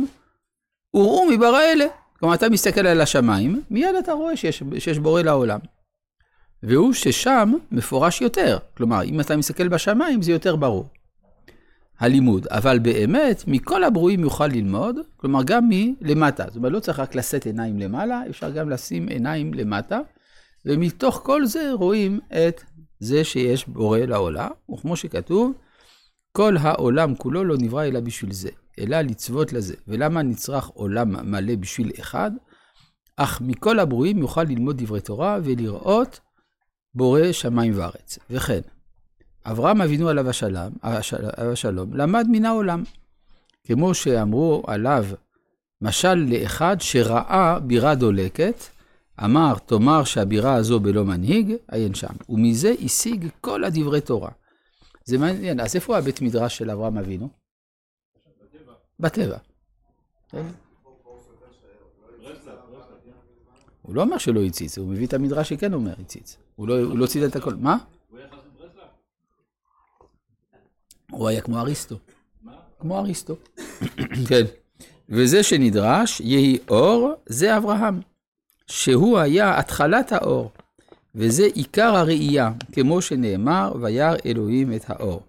וראו 0.94 1.26
מברא 1.30 1.60
אלה. 1.60 1.86
כלומר, 2.18 2.34
אתה 2.34 2.48
מסתכל 2.48 2.86
על 2.86 3.00
השמיים, 3.00 3.62
מיד 3.70 3.94
אתה 3.98 4.12
רואה 4.12 4.36
שיש, 4.36 4.62
שיש 4.78 4.98
בורא 4.98 5.22
לעולם. 5.22 5.58
והוא 6.62 6.92
ששם 6.92 7.52
מפורש 7.70 8.20
יותר. 8.20 8.58
כלומר, 8.76 9.02
אם 9.04 9.20
אתה 9.20 9.36
מסתכל 9.36 9.68
בשמיים, 9.68 10.22
זה 10.22 10.32
יותר 10.32 10.56
ברור. 10.56 10.88
הלימוד, 11.98 12.46
אבל 12.46 12.78
באמת, 12.78 13.44
מכל 13.46 13.84
הברואים 13.84 14.20
יוכל 14.20 14.46
ללמוד, 14.46 14.96
כלומר, 15.16 15.40
גם 15.46 15.68
מלמטה. 15.68 16.44
זאת 16.46 16.56
אומרת, 16.56 16.72
לא 16.72 16.80
צריך 16.80 17.00
רק 17.00 17.14
לשאת 17.14 17.46
עיניים 17.46 17.78
למעלה, 17.78 18.22
אפשר 18.30 18.50
גם 18.50 18.70
לשים 18.70 19.08
עיניים 19.08 19.54
למטה, 19.54 20.00
ומתוך 20.66 21.20
כל 21.24 21.46
זה 21.46 21.72
רואים 21.72 22.20
את 22.32 22.62
זה 23.00 23.24
שיש 23.24 23.66
בורא 23.68 23.98
לעולם, 23.98 24.50
וכמו 24.74 24.96
שכתוב, 24.96 25.52
כל 26.32 26.56
העולם 26.60 27.14
כולו 27.14 27.44
לא 27.44 27.54
נברא 27.58 27.84
אלא 27.84 28.00
בשביל 28.00 28.32
זה, 28.32 28.48
אלא 28.78 29.00
לצוות 29.00 29.52
לזה. 29.52 29.74
ולמה 29.88 30.22
נצרך 30.22 30.66
עולם 30.66 31.30
מלא 31.30 31.56
בשביל 31.56 31.90
אחד? 32.00 32.30
אך 33.16 33.40
מכל 33.40 33.78
הברואים 33.78 34.18
יוכל 34.18 34.42
ללמוד 34.42 34.82
דברי 34.82 35.00
תורה 35.00 35.38
ולראות 35.44 36.20
בורא 36.94 37.32
שמיים 37.32 37.72
וארץ. 37.76 38.18
וכן, 38.30 38.60
אברהם 39.44 39.82
אבינו 39.82 40.08
עליו 40.08 40.28
השלום, 40.28 40.72
השלום 40.82 41.94
למד 41.94 42.26
מן 42.30 42.44
העולם. 42.44 42.82
כמו 43.64 43.94
שאמרו 43.94 44.62
עליו, 44.66 45.06
משל 45.82 46.14
לאחד 46.14 46.76
שראה 46.80 47.58
בירה 47.60 47.94
דולקת, 47.94 48.75
אמר, 49.24 49.54
תאמר 49.66 50.04
שהבירה 50.04 50.54
הזו 50.54 50.80
בלא 50.80 51.04
מנהיג, 51.04 51.54
עיין 51.70 51.94
שם. 51.94 52.14
ומזה 52.28 52.74
השיג 52.84 53.28
כל 53.40 53.64
הדברי 53.64 54.00
תורה. 54.00 54.30
זה 55.04 55.18
מעניין, 55.18 55.60
אז 55.60 55.74
איפה 55.74 55.98
הבית 55.98 56.22
מדרש 56.22 56.58
של 56.58 56.70
אברהם 56.70 56.98
אבינו? 56.98 57.28
בטבע. 59.00 59.38
כן? 60.28 60.46
הוא 63.82 63.94
לא 63.94 64.02
אומר 64.02 64.18
שלא 64.18 64.44
הציץ, 64.44 64.78
הוא 64.78 64.88
מביא 64.88 65.06
את 65.06 65.14
המדרש 65.14 65.48
שכן 65.48 65.74
אומר 65.74 65.94
הציץ. 66.00 66.36
הוא 66.56 66.68
לא, 66.68 66.96
לא 66.96 67.06
צידד 67.06 67.28
את 67.28 67.36
הכל. 67.36 67.54
מה? 67.54 67.76
הוא 71.10 71.28
היה 71.28 71.40
כמו 71.40 71.58
אריסטו. 71.58 71.96
כמו 72.80 72.98
אריסטו. 72.98 73.36
כן. 74.28 74.44
וזה 75.08 75.42
שנדרש, 75.42 76.20
יהי 76.20 76.58
אור, 76.68 77.12
זה 77.26 77.56
אברהם. 77.56 78.00
שהוא 78.66 79.18
היה 79.18 79.58
התחלת 79.58 80.12
האור, 80.12 80.50
וזה 81.14 81.46
עיקר 81.54 81.96
הראייה, 81.96 82.50
כמו 82.72 83.02
שנאמר, 83.02 83.72
וירא 83.80 84.14
אלוהים 84.26 84.72
את 84.72 84.84
האור. 84.88 85.22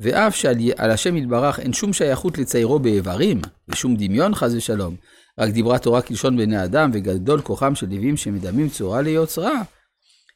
ואף 0.00 0.36
שעל 0.36 0.90
השם 0.90 1.16
יתברך 1.16 1.60
אין 1.60 1.72
שום 1.72 1.92
שייכות 1.92 2.38
לציירו 2.38 2.78
באיברים, 2.78 3.40
ושום 3.68 3.96
דמיון 3.96 4.34
חס 4.34 4.52
ושלום, 4.56 4.96
רק 5.38 5.50
דיברה 5.50 5.78
תורה 5.78 6.02
כלשון 6.02 6.36
בני 6.36 6.64
אדם, 6.64 6.90
וגדול 6.92 7.40
כוחם 7.40 7.74
של 7.74 7.86
לווים 7.86 8.16
שמדמים 8.16 8.68
צורה 8.68 9.02
ליוצרה. 9.02 9.62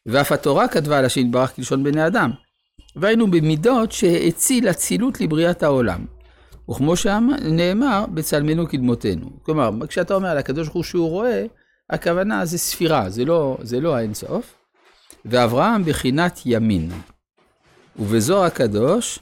ואף 0.06 0.32
התורה 0.32 0.68
כתבה 0.68 0.98
על 0.98 1.04
השם 1.04 1.20
יתברך 1.20 1.56
כלשון 1.56 1.84
בני 1.84 2.06
אדם. 2.06 2.30
והיינו 2.96 3.30
במידות 3.30 3.92
שהאציל 3.92 4.70
אצילות 4.70 5.20
לבריאת 5.20 5.62
העולם. 5.62 6.04
וכמו 6.70 6.96
שנאמר, 6.96 8.04
בצלמנו 8.14 8.66
קדמותינו. 8.66 9.30
כלומר, 9.42 9.70
כשאתה 9.88 10.14
אומר 10.14 10.28
על 10.28 10.38
הקדוש 10.38 10.66
ברוך 10.66 10.74
הוא 10.74 10.82
שהוא 10.82 11.10
רואה, 11.10 11.46
הכוונה 11.90 12.44
זה 12.44 12.58
ספירה, 12.58 13.10
זה 13.10 13.24
לא, 13.24 13.58
זה 13.62 13.80
לא 13.80 13.96
האינסוף. 13.96 14.54
ואברהם 15.24 15.84
בחינת 15.84 16.40
ימין. 16.46 16.90
ובזוהר 17.98 18.44
הקדוש, 18.44 19.18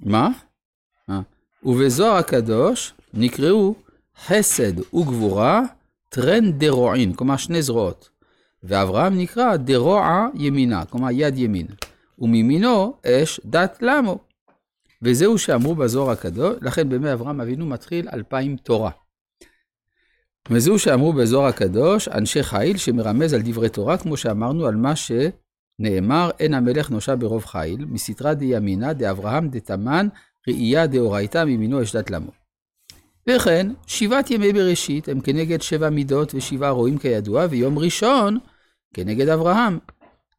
מה? 0.00 0.28
אה. 1.10 1.20
ובזוהר 1.62 2.16
הקדוש 2.16 2.94
נקראו 3.14 3.74
חסד 4.26 4.94
וגבורה 4.94 5.62
טרן 6.08 6.52
דרועין, 6.52 7.14
כלומר 7.14 7.36
שני 7.36 7.62
זרועות. 7.62 8.08
ואברהם 8.62 9.18
נקרא 9.18 9.56
דרוע 9.56 10.28
ימינה, 10.34 10.84
כלומר 10.84 11.08
יד 11.12 11.38
ימין. 11.38 11.66
ומימינו 12.18 12.94
אש 13.06 13.40
דת 13.44 13.78
למו. 13.82 14.18
וזהו 15.02 15.38
שאמרו 15.38 15.74
בזוהר 15.74 16.10
הקדוש, 16.10 16.56
לכן 16.62 16.88
בימי 16.88 17.12
אברהם 17.12 17.40
אבינו 17.40 17.66
מתחיל 17.66 18.08
אלפיים 18.12 18.56
תורה. 18.56 18.90
וזהו 20.50 20.78
שאמרו 20.78 21.12
בזוהר 21.12 21.46
הקדוש, 21.46 22.08
אנשי 22.08 22.42
חיל, 22.42 22.76
שמרמז 22.76 23.34
על 23.34 23.40
דברי 23.44 23.68
תורה, 23.68 23.98
כמו 23.98 24.16
שאמרנו 24.16 24.66
על 24.66 24.76
מה 24.76 24.92
שנאמר, 24.96 26.30
אין 26.40 26.54
המלך 26.54 26.90
נושע 26.90 27.14
ברוב 27.18 27.44
חיל, 27.44 27.84
מסתרא 27.88 28.32
דימינא 28.32 28.92
דאברהם 28.92 29.48
דתמן, 29.48 30.08
ראייה 30.48 30.86
דאורייתא 30.86 31.44
מימינו 31.44 31.82
אשדת 31.82 32.10
למו. 32.10 32.30
וכן, 33.30 33.66
שבעת 33.86 34.30
ימי 34.30 34.52
בראשית 34.52 35.08
הם 35.08 35.20
כנגד 35.20 35.62
שבע 35.62 35.90
מידות 35.90 36.34
ושבעה 36.34 36.70
רועים 36.70 36.98
כידוע, 36.98 37.46
ויום 37.50 37.78
ראשון 37.78 38.38
כנגד 38.94 39.28
אברהם. 39.28 39.78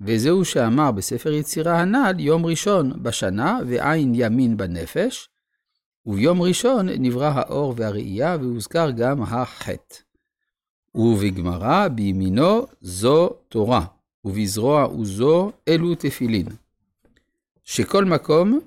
וזהו 0.01 0.45
שאמר 0.45 0.91
בספר 0.91 1.31
יצירה 1.31 1.79
הנ"ל, 1.79 2.19
יום 2.19 2.45
ראשון 2.45 3.03
בשנה 3.03 3.59
ועין 3.67 4.11
ימין 4.15 4.57
בנפש, 4.57 5.29
וביום 6.05 6.41
ראשון 6.41 6.89
נברא 6.89 7.31
האור 7.35 7.73
והראייה, 7.77 8.37
והוזכר 8.41 8.91
גם 8.91 9.23
החטא. 9.23 9.95
ובגמרא, 10.95 11.87
בימינו 11.87 12.67
זו 12.81 13.29
תורה, 13.49 13.85
ובזרוע 14.25 14.87
וזו 14.87 15.51
אלו 15.67 15.95
תפילין. 15.95 16.47
שכל 17.63 18.05
מקום, 18.05 18.59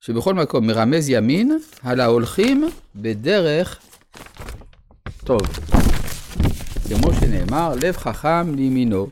שבכל 0.00 0.34
מקום 0.34 0.66
מרמז 0.66 1.08
ימין, 1.08 1.58
על 1.82 2.00
ההולכים 2.00 2.68
בדרך 2.96 3.80
טוב. 5.24 5.40
כמו 6.88 7.12
שנאמר, 7.20 7.74
לב 7.82 7.96
חכם 7.96 8.54
לימינו, 8.54 9.08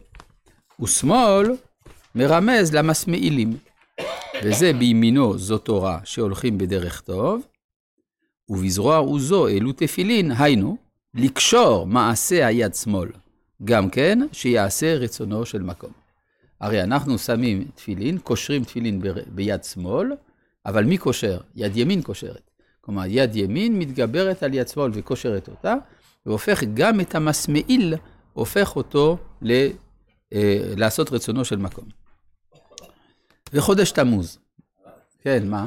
ושמאל 0.80 1.56
מרמז 2.14 2.74
למסמעילים. 2.74 3.56
וזה 4.44 4.72
בימינו 4.72 5.38
זו 5.38 5.58
תורה 5.58 5.98
שהולכים 6.04 6.58
בדרך 6.58 7.00
טוב, 7.00 7.42
ובזרוע 8.48 8.96
עוזו 8.96 9.48
אלו 9.48 9.72
תפילין, 9.72 10.30
היינו, 10.38 10.76
לקשור 11.14 11.86
מעשה 11.86 12.46
היד 12.46 12.74
שמאל, 12.74 13.08
גם 13.64 13.90
כן 13.90 14.18
שיעשה 14.32 14.94
רצונו 14.94 15.46
של 15.46 15.62
מקום. 15.62 15.90
הרי 16.60 16.82
אנחנו 16.82 17.18
שמים 17.18 17.64
תפילין, 17.74 18.18
קושרים 18.18 18.64
תפילין 18.64 19.00
ב- 19.00 19.08
ביד 19.28 19.64
שמאל, 19.64 20.12
אבל 20.66 20.84
מי 20.84 20.98
קושר? 20.98 21.40
יד 21.56 21.76
ימין 21.76 22.02
קושרת. 22.02 22.50
כלומר, 22.80 23.02
יד 23.06 23.36
ימין 23.36 23.78
מתגברת 23.78 24.42
על 24.42 24.54
יד 24.54 24.68
שמאל 24.68 24.90
וקושרת 24.94 25.48
אותה, 25.48 25.74
והופך 26.26 26.62
גם 26.74 27.00
את 27.00 27.14
המסמעיל, 27.14 27.94
הופך 28.32 28.76
אותו 28.76 29.18
ל, 29.42 29.52
אה, 30.32 30.72
לעשות 30.76 31.12
רצונו 31.12 31.44
של 31.44 31.56
מקום. 31.56 32.03
וחודש 33.54 33.90
תמוז. 33.90 34.38
כן, 35.20 35.48
מה? 35.48 35.66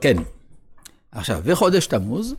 כן. 0.00 0.16
עכשיו, 1.12 1.40
וחודש 1.44 1.86
תמוז, 1.86 2.34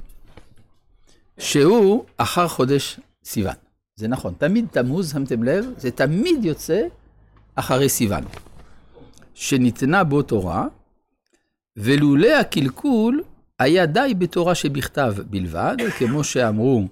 שהוא 1.40 2.06
אחר 2.18 2.48
חודש 2.48 3.00
סיוון. 3.24 3.54
זה 3.96 4.08
נכון, 4.08 4.34
תמיד 4.38 4.66
תמוז, 4.72 5.12
שמתם 5.12 5.44
לב, 5.44 5.66
זה 5.78 5.92
תמיד 5.92 6.46
יוצא 6.46 6.82
אחרי 7.56 7.90
סיוון. 7.90 8.24
שניתנה 9.34 10.04
בו 10.04 10.22
תורה, 10.22 10.68
ולולא 11.78 12.28
הקלקול, 12.28 13.24
היה 13.60 13.86
די 13.86 14.14
בתורה 14.18 14.56
שבכתב 14.56 15.14
בלבד, 15.30 15.76
כמו 15.98 16.24
שאמרו, 16.24 16.88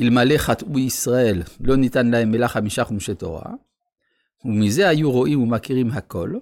אלמלא 0.00 0.38
חטאו 0.38 0.78
ישראל, 0.78 1.42
לא 1.60 1.76
ניתן 1.76 2.06
להם 2.06 2.30
מלאה 2.30 2.48
חמישה 2.48 2.84
חומשי 2.84 3.14
תורה, 3.14 3.52
ומזה 4.44 4.88
היו 4.88 5.10
רואים 5.10 5.42
ומכירים 5.42 5.90
הכל, 5.90 6.32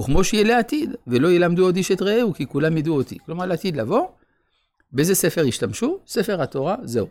וכמו 0.00 0.24
שיהיה 0.24 0.44
לעתיד, 0.44 0.90
ולא 1.06 1.32
ילמדו 1.32 1.64
עוד 1.64 1.76
איש 1.76 1.90
את 1.90 2.02
רעהו, 2.02 2.34
כי 2.34 2.46
כולם 2.46 2.76
ידעו 2.76 2.96
אותי. 2.96 3.18
כלומר, 3.26 3.46
לעתיד 3.46 3.76
לבוא, 3.76 4.08
באיזה 4.92 5.14
ספר 5.14 5.44
השתמשו? 5.48 5.98
ספר 6.06 6.42
התורה, 6.42 6.76
זהו. 6.84 7.08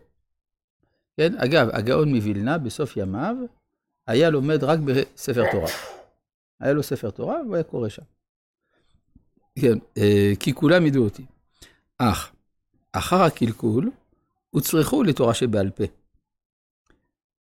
כן, 1.17 1.38
אגב, 1.38 1.69
הגאון 1.74 2.15
מווילנה, 2.15 2.58
בסוף 2.58 2.97
ימיו, 2.97 3.36
היה 4.08 4.30
לומד 4.30 4.63
רק 4.63 4.80
בספר 4.80 5.52
תורה. 5.52 5.69
היה 6.60 6.74
לו 6.74 6.84
ספר 6.84 7.10
תורה, 7.10 7.41
והוא 7.43 7.56
היה 7.56 7.63
קורא 7.63 7.89
שם. 7.89 8.02
כן, 9.60 9.78
אה, 9.97 10.32
כי 10.39 10.54
כולם 10.54 10.86
ידעו 10.86 11.04
אותי. 11.04 11.26
אך, 11.97 12.32
אחר 12.91 13.21
הקלקול, 13.21 13.91
הוצרכו 14.51 15.03
לתורה 15.03 15.33
שבעל 15.33 15.69
פה. 15.69 15.83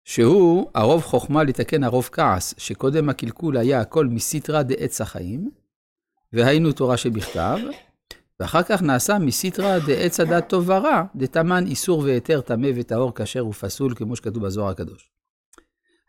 שהוא 0.04 0.70
הרוב 0.74 1.02
חוכמה 1.02 1.42
לתקן 1.44 1.84
הרוב 1.84 2.08
כעס, 2.12 2.54
שקודם 2.58 3.08
הקלקול 3.08 3.56
היה 3.56 3.80
הכל 3.80 4.06
מסיתרא 4.06 4.62
דעץ 4.62 5.00
החיים, 5.00 5.50
והיינו 6.32 6.72
תורה 6.72 6.96
שבכתב, 6.96 7.58
ואחר 8.40 8.62
כך 8.62 8.82
נעשה 8.82 9.18
מסיתרא 9.18 9.78
דעץ 9.78 10.20
הדת 10.20 10.48
טוב 10.48 10.68
ורע, 10.68 11.02
דתמן 11.16 11.66
איסור 11.66 11.98
והיתר 11.98 12.40
טמא 12.40 12.68
וטהור 12.74 13.12
כשר 13.14 13.46
ופסול, 13.46 13.94
כמו 13.94 14.16
שכתוב 14.16 14.46
בזוהר 14.46 14.70
הקדוש. 14.70 15.10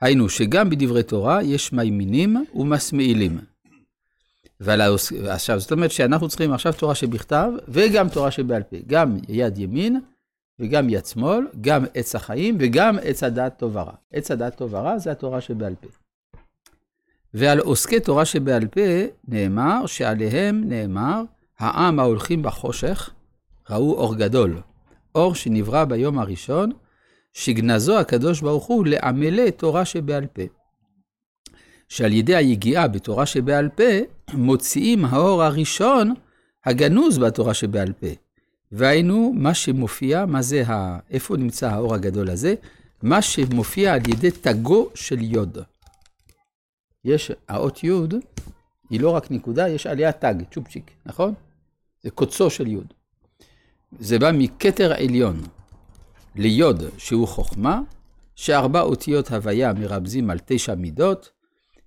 היינו 0.01 0.29
שגם 0.29 0.69
בדברי 0.69 1.03
תורה 1.03 1.43
יש 1.43 1.73
מימינים 1.73 2.45
ומסמעילים. 2.55 3.39
והאוס... 4.59 5.12
עכשיו, 5.12 5.59
זאת 5.59 5.71
אומרת 5.71 5.91
שאנחנו 5.91 6.27
צריכים 6.27 6.53
עכשיו 6.53 6.73
תורה 6.73 6.95
שבכתב 6.95 7.51
וגם 7.67 8.09
תורה 8.09 8.31
שבעל 8.31 8.63
פה, 8.63 8.77
גם 8.88 9.17
יד 9.27 9.57
ימין 9.57 9.99
וגם 10.60 10.89
יד 10.89 11.06
שמאל, 11.06 11.48
גם 11.62 11.86
עץ 11.93 12.15
החיים 12.15 12.58
וגם 12.60 12.98
עץ 13.04 13.24
הדעת 13.24 13.60
טוב 13.60 13.76
ורע. 13.76 13.93
עץ 14.13 14.32
הדעת 14.32 14.56
טוב 14.56 14.74
ורע 14.74 14.98
זה 14.98 15.12
התורה 15.12 15.41
שבעל 15.41 15.76
פה. 15.76 15.88
ועל 17.34 17.60
עוסקי 17.60 18.00
תורה 18.00 18.26
שבעל 18.26 18.67
פה 18.67 18.82
נאמר 19.28 19.86
שעליהם 19.86 20.63
נאמר, 20.65 21.22
העם 21.60 22.00
ההולכים 22.00 22.43
בחושך 22.43 23.10
ראו 23.69 23.93
אור 23.93 24.15
גדול, 24.15 24.62
אור 25.15 25.36
שנברא 25.36 25.86
ביום 25.86 26.19
הראשון, 26.19 26.72
שגנזו 27.34 28.00
הקדוש 28.00 28.41
ברוך 28.41 28.65
הוא 28.65 28.86
לעמלי 28.86 29.52
תורה 29.52 29.86
שבעל 29.86 30.26
פה. 30.26 30.41
שעל 31.89 32.13
ידי 32.13 32.36
היגיעה 32.36 32.88
בתורה 32.88 33.26
שבעל 33.26 33.69
פה, 33.69 33.84
מוציאים 34.34 35.06
האור 35.06 35.43
הראשון 35.43 36.13
הגנוז 36.65 37.17
בתורה 37.17 37.54
שבעל 37.54 37.93
פה. 37.93 38.08
והיינו, 38.71 39.34
מה 39.36 39.53
שמופיע, 39.53 40.25
מה 40.25 40.41
זה, 40.41 40.63
ה... 40.67 40.99
איפה 41.10 41.38
נמצא 41.38 41.69
האור 41.69 41.95
הגדול 41.95 42.29
הזה? 42.29 42.55
מה 43.03 43.21
שמופיע 43.21 43.93
על 43.93 44.01
ידי 44.10 44.32
תגו 44.32 44.89
של 44.95 45.21
יוד. 45.21 45.58
יש, 47.05 47.32
האות 47.47 47.84
יוד 47.84 48.13
היא 48.89 49.01
לא 49.01 49.10
רק 49.10 49.32
נקודה, 49.32 49.69
יש 49.69 49.88
עליה 49.88 50.12
תג, 50.12 50.36
צ'ופצ'יק, 50.51 50.91
נכון? 51.05 51.34
זה 52.03 52.10
קוצו 52.10 52.49
של 52.49 52.67
יוד. 52.67 52.93
זה 53.99 54.19
בא 54.19 54.32
מכתר 54.34 54.93
עליון 54.93 55.41
ליוד, 56.36 56.84
שהוא 56.97 57.27
חוכמה, 57.27 57.82
שארבע 58.36 58.82
אותיות 58.82 59.32
הוויה 59.32 59.73
מרמזים 59.73 60.29
על 60.29 60.39
תשע 60.45 60.75
מידות, 60.75 61.29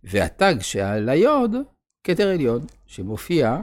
והתג 0.04 0.54
שעל 0.60 1.08
היוד, 1.08 1.56
כתר 2.04 2.28
עליון, 2.28 2.66
שמופיע 2.86 3.60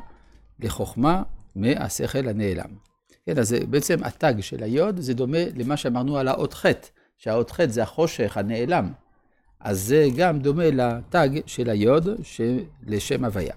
לחוכמה 0.60 1.23
מהשכל 1.55 2.27
הנעלם. 2.27 2.88
כן, 3.30 3.39
אז 3.39 3.56
בעצם 3.70 4.04
התג 4.04 4.34
של 4.42 4.63
היוד 4.63 5.00
זה 5.00 5.13
דומה 5.13 5.38
למה 5.56 5.78
שאמרנו 5.78 6.18
על 6.18 6.28
האות 6.28 6.54
ח', 6.54 6.65
שהאות 7.18 7.52
ח' 7.52 7.65
זה 7.65 7.84
החושך 7.84 8.38
הנעלם. 8.38 8.92
אז 9.60 9.82
זה 9.82 10.08
גם 10.18 10.39
דומה 10.39 10.63
לתג 10.72 11.30
של 11.46 11.70
היוד 11.70 12.08
לשם 12.88 13.26
הוויה. 13.26 13.54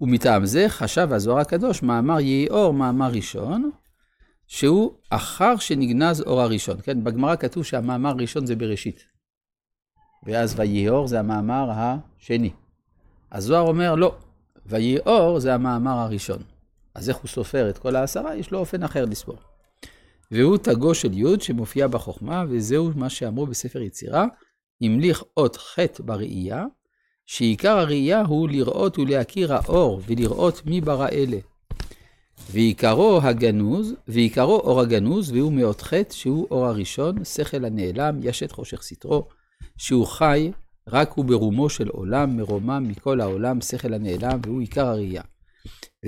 ומטעם 0.00 0.46
זה 0.46 0.68
חשב 0.68 1.08
הזוהר 1.12 1.38
הקדוש 1.38 1.82
מאמר 1.82 2.20
יהי 2.20 2.48
אור, 2.48 2.74
מאמר 2.74 3.10
ראשון, 3.12 3.70
שהוא 4.46 4.92
אחר 5.10 5.56
שנגנז 5.56 6.20
אור 6.20 6.40
הראשון. 6.40 6.76
כן, 6.82 7.04
בגמרא 7.04 7.36
כתוב 7.36 7.64
שהמאמר 7.64 8.10
הראשון 8.10 8.46
זה 8.46 8.56
בראשית. 8.56 9.04
ואז 10.26 10.54
ויהי 10.58 10.88
אור 10.88 11.06
זה 11.06 11.18
המאמר 11.18 11.70
השני. 11.70 12.50
הזוהר 13.32 13.68
אומר 13.68 13.94
לא, 13.94 14.16
ויהי 14.66 14.98
אור 14.98 15.40
זה 15.40 15.54
המאמר 15.54 15.98
הראשון. 15.98 16.57
אז 16.98 17.08
איך 17.08 17.16
הוא 17.16 17.28
סופר 17.28 17.70
את 17.70 17.78
כל 17.78 17.96
העשרה? 17.96 18.36
יש 18.36 18.50
לו 18.50 18.58
אופן 18.58 18.82
אחר 18.82 19.04
לספור. 19.04 19.36
והוא 20.30 20.56
תגו 20.56 20.94
של 20.94 21.18
י' 21.18 21.40
שמופיע 21.40 21.88
בחוכמה, 21.88 22.44
וזהו 22.48 22.90
מה 22.94 23.10
שאמרו 23.10 23.46
בספר 23.46 23.82
יצירה, 23.82 24.26
המליך 24.82 25.24
אות 25.36 25.56
ח' 25.56 25.78
בראייה, 25.98 26.64
שעיקר 27.26 27.78
הראייה 27.78 28.22
הוא 28.22 28.48
לראות 28.48 28.98
ולהכיר 28.98 29.54
האור, 29.54 30.00
ולראות 30.06 30.66
מי 30.66 30.80
ברא 30.80 31.08
אלה. 31.12 31.38
ועיקרו 32.50 33.20
הגנוז, 33.22 33.94
ועיקרו 34.08 34.56
אור 34.56 34.80
הגנוז, 34.80 35.30
והוא 35.32 35.52
מאות 35.52 35.82
ח' 35.82 35.92
שהוא 36.10 36.46
אור 36.50 36.66
הראשון, 36.66 37.24
שכל 37.24 37.64
הנעלם, 37.64 38.20
ישת 38.22 38.52
חושך 38.52 38.82
סתרו, 38.82 39.28
שהוא 39.76 40.06
חי, 40.06 40.52
רק 40.88 41.12
הוא 41.12 41.24
ברומו 41.24 41.70
של 41.70 41.88
עולם, 41.88 42.36
מרומם 42.36 42.84
מכל 42.88 43.20
העולם, 43.20 43.60
שכל 43.60 43.94
הנעלם, 43.94 44.40
והוא 44.46 44.60
עיקר 44.60 44.86
הראייה. 44.86 45.22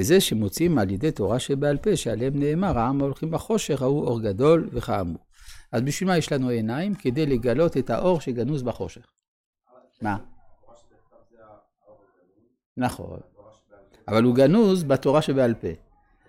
וזה 0.01 0.21
שמוצאים 0.21 0.79
על 0.79 0.91
ידי 0.91 1.11
תורה 1.11 1.39
שבעל 1.39 1.77
פה, 1.77 1.97
שעליהם 1.97 2.33
נאמר, 2.39 2.79
העם 2.79 3.01
ההולכים 3.01 3.31
בחושך, 3.31 3.83
ההוא 3.83 4.07
אור 4.07 4.21
גדול 4.21 4.69
וכאמור. 4.73 5.19
אז 5.73 5.83
בשביל 5.83 6.09
מה 6.09 6.17
יש 6.19 6.33
לנו 6.33 6.49
עיניים? 6.49 6.95
כדי 6.95 7.27
לגלות 7.27 7.77
את 7.77 7.91
האור 7.91 8.21
שגנוז 8.21 8.63
בחושך. 8.63 9.07
מה? 10.03 10.17
נכון. 12.77 13.21
אבל 14.09 14.25
הוא 14.25 14.35
גנוז 14.35 14.85
בתורה 14.85 15.23
שבעל 15.23 15.55
פה. 15.55 15.69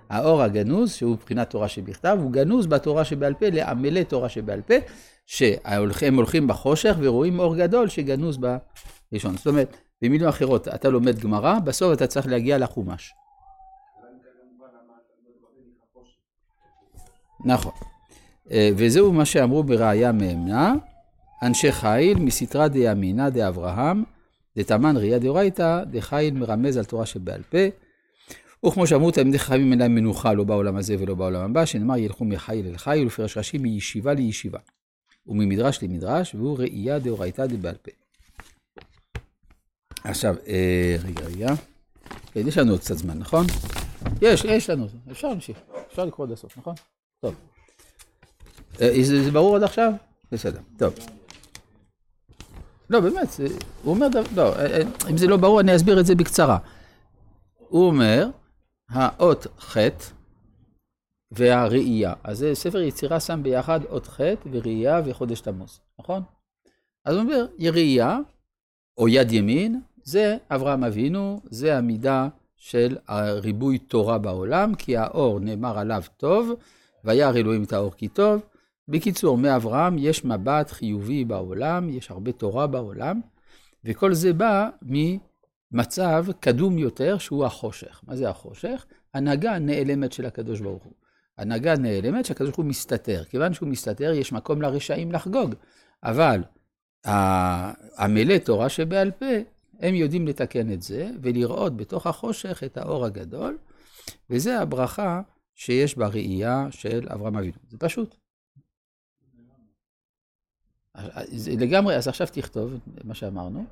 האור 0.10 0.41
הגנוז, 0.41 0.91
שהוא 0.91 1.12
מבחינת 1.13 1.49
תורה 1.49 1.67
שבכתב, 1.67 2.17
הוא 2.21 2.31
גנוז 2.31 2.67
בתורה 2.67 3.05
שבעל 3.05 3.34
פה, 3.34 3.49
לעמלי 3.49 4.05
תורה 4.05 4.29
שבעל 4.29 4.62
פה, 4.62 4.73
שהם 5.25 6.15
הולכים 6.15 6.47
בחושך 6.47 6.95
ורואים 6.99 7.39
אור 7.39 7.55
גדול 7.55 7.89
שגנוז 7.89 8.38
בראשון. 8.38 9.38
זאת 9.38 9.47
אומרת, 9.47 9.77
במילים 10.01 10.27
אחרות, 10.27 10.67
אתה 10.67 10.89
לומד 10.89 11.19
גמרא, 11.19 11.60
בסוף 11.60 11.93
אתה 11.93 12.07
צריך 12.07 12.27
להגיע 12.27 12.57
לחומש. 12.57 13.13
נכון. 17.45 17.71
אה, 18.51 18.69
וזהו 18.75 19.13
מה 19.13 19.25
שאמרו 19.25 19.63
בראיה 19.63 20.12
מאמנה, 20.12 20.73
אנשי 21.43 21.71
חיל 21.71 22.19
מסתרא 22.19 22.67
דיאמינא 22.67 23.30
דאברהם, 23.30 24.04
דתמן 24.58 24.97
ראייה 24.97 25.19
דאורייתא, 25.19 25.84
דחיל 25.91 26.34
מרמז 26.34 26.77
על 26.77 26.86
תורה 26.86 27.06
שבעל 27.06 27.41
פה. 27.49 27.58
וכמו 28.65 28.88
שאמרו 28.88 29.12
תלמידי 29.12 29.39
חכמים 29.39 29.71
אין 29.71 29.80
להם 29.80 29.95
מנוחה 29.95 30.34
לא 30.34 30.43
בעולם 30.43 30.75
הזה 30.75 30.95
ולא 30.99 31.15
בעולם 31.15 31.51
הבא, 31.51 31.65
שנאמר 31.65 31.97
ילכו 31.97 32.25
מחיל 32.25 32.67
אל 32.67 32.77
חיל 32.77 33.08
ופרש 33.08 33.38
רש"י 33.38 33.58
מישיבה 33.58 34.13
לישיבה. 34.13 34.60
וממדרש 35.27 35.84
למדרש, 35.84 36.36
והוא 36.36 36.58
ראייה 36.60 36.99
דאורייתא 36.99 37.45
דבעל 37.45 37.75
פה. 37.75 37.91
עכשיו, 40.04 40.36
אה, 40.47 40.95
רגע, 41.04 41.25
רגע. 41.25 41.54
כן, 42.34 42.47
יש 42.47 42.58
לנו 42.58 42.71
עוד 42.71 42.80
קצת 42.80 42.97
זמן, 42.97 43.17
נכון? 43.17 43.45
יש, 44.21 44.45
יש 44.45 44.69
לנו, 44.69 44.88
אפשר 45.12 45.27
להמשיך, 45.27 45.58
אפשר 45.88 46.06
לקרוא 46.06 46.27
עד 46.27 46.32
הסוף, 46.32 46.58
נכון? 46.58 46.75
טוב. 47.21 47.36
אה, 48.81 49.03
זה, 49.03 49.23
זה 49.23 49.31
ברור 49.31 49.55
עד 49.55 49.63
עכשיו? 49.63 49.93
בסדר, 50.31 50.60
טוב. 50.77 50.93
לא, 52.89 52.99
באמת, 52.99 53.31
זה, 53.31 53.47
הוא 53.84 53.93
אומר, 53.95 54.07
לא, 54.36 54.55
אה, 54.55 54.65
אה, 54.65 54.81
אם 55.10 55.17
זה 55.17 55.27
לא 55.27 55.38
ברור, 55.38 55.60
אני 55.60 55.75
אסביר 55.75 55.99
את 55.99 56.05
זה 56.05 56.15
בקצרה. 56.15 56.57
הוא 57.57 57.88
אומר, 57.88 58.27
האות 58.89 59.47
ח' 59.60 59.77
והראייה. 61.31 62.13
אז 62.23 62.38
זה 62.38 62.55
ספר 62.55 62.81
יצירה 62.81 63.19
שם 63.19 63.43
ביחד 63.43 63.79
אות 63.86 64.07
ח' 64.07 64.19
וראייה 64.51 65.01
וחודש 65.05 65.41
תמוז, 65.41 65.79
נכון? 65.99 66.23
אז 67.05 67.15
הוא 67.15 67.23
אומר, 67.23 67.45
ראייה, 67.71 68.19
או 68.97 69.07
יד 69.07 69.31
ימין, 69.31 69.81
זה 70.03 70.38
אברהם 70.49 70.84
אבינו, 70.84 71.41
זה 71.49 71.77
המידה 71.77 72.27
של 72.55 72.97
ריבוי 73.34 73.77
תורה 73.77 74.17
בעולם, 74.17 74.75
כי 74.75 74.97
האור 74.97 75.39
נאמר 75.39 75.79
עליו 75.79 76.03
טוב, 76.17 76.51
וירא 77.05 77.33
אלוהים 77.35 77.63
את 77.63 77.73
האור 77.73 77.91
כי 77.91 78.07
טוב. 78.07 78.41
בקיצור, 78.87 79.37
מאברהם 79.37 79.97
יש 79.97 80.25
מבט 80.25 80.71
חיובי 80.71 81.25
בעולם, 81.25 81.89
יש 81.89 82.11
הרבה 82.11 82.31
תורה 82.31 82.67
בעולם, 82.67 83.21
וכל 83.85 84.13
זה 84.13 84.33
בא 84.33 84.69
ממצב 84.81 86.25
קדום 86.39 86.77
יותר, 86.77 87.17
שהוא 87.17 87.45
החושך. 87.45 88.01
מה 88.07 88.15
זה 88.15 88.29
החושך? 88.29 88.85
הנהגה 89.13 89.59
נעלמת 89.59 90.11
של 90.11 90.25
הקדוש 90.25 90.59
ברוך 90.59 90.83
הוא. 90.83 90.93
הנהגה 91.37 91.75
נעלמת 91.75 92.25
שהקדוש 92.25 92.49
ברוך 92.49 92.57
הוא 92.57 92.65
מסתתר. 92.65 93.23
כיוון 93.23 93.53
שהוא 93.53 93.69
מסתתר, 93.69 94.11
יש 94.11 94.31
מקום 94.31 94.61
לרשעים 94.61 95.11
לחגוג. 95.11 95.55
אבל 96.03 96.43
עמלי 97.99 98.39
תורה 98.39 98.69
שבעל 98.69 99.11
פה, 99.11 99.25
הם 99.79 99.95
יודעים 99.95 100.27
לתקן 100.27 100.71
את 100.71 100.81
זה, 100.81 101.09
ולראות 101.21 101.77
בתוך 101.77 102.07
החושך 102.07 102.63
את 102.65 102.77
האור 102.77 103.05
הגדול, 103.05 103.57
וזה 104.29 104.59
הברכה 104.59 105.21
שיש 105.55 105.95
בראייה 105.95 106.67
של 106.71 107.07
אברהם 107.09 107.37
אבינו. 107.37 107.57
זה 107.69 107.77
פשוט. 107.77 108.15
זה 111.31 111.51
לגמרי, 111.51 111.95
אז 111.95 112.07
עכשיו 112.07 112.27
תכתוב 112.31 112.73
מה 113.03 113.15
שאמרנו. 113.15 113.65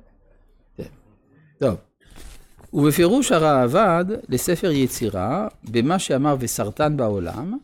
כן. 0.76 0.88
טוב. 1.58 1.76
ובפירוש 2.72 3.32
הרעב"ד 3.32 4.04
לספר 4.28 4.70
יצירה, 4.70 5.48
במה 5.70 5.98
שאמר 5.98 6.36
וסרטן 6.40 6.96
בעולם, 6.96 7.58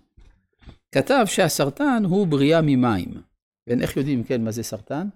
כתב 0.93 1.25
שהסרטן 1.27 2.03
הוא 2.05 2.27
בריאה 2.27 2.61
ממים. 2.63 3.23
ואיך 3.67 3.97
יודעים, 3.97 4.25
כן, 4.25 4.45
מה 4.45 4.51
זה 4.51 4.63
סרטן? 4.63 5.09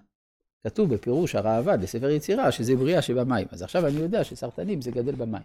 כתוב 0.63 0.93
בפירוש 0.93 1.35
הרעב"ד 1.35 1.83
לספר 1.83 2.09
יצירה 2.09 2.51
שזה 2.51 2.75
בריאה 2.75 3.01
שבמים. 3.01 3.47
אז 3.51 3.61
עכשיו 3.61 3.87
אני 3.87 3.99
יודע 3.99 4.23
שסרטנים 4.23 4.81
זה 4.81 4.91
גדל 4.91 5.15
במים. 5.15 5.41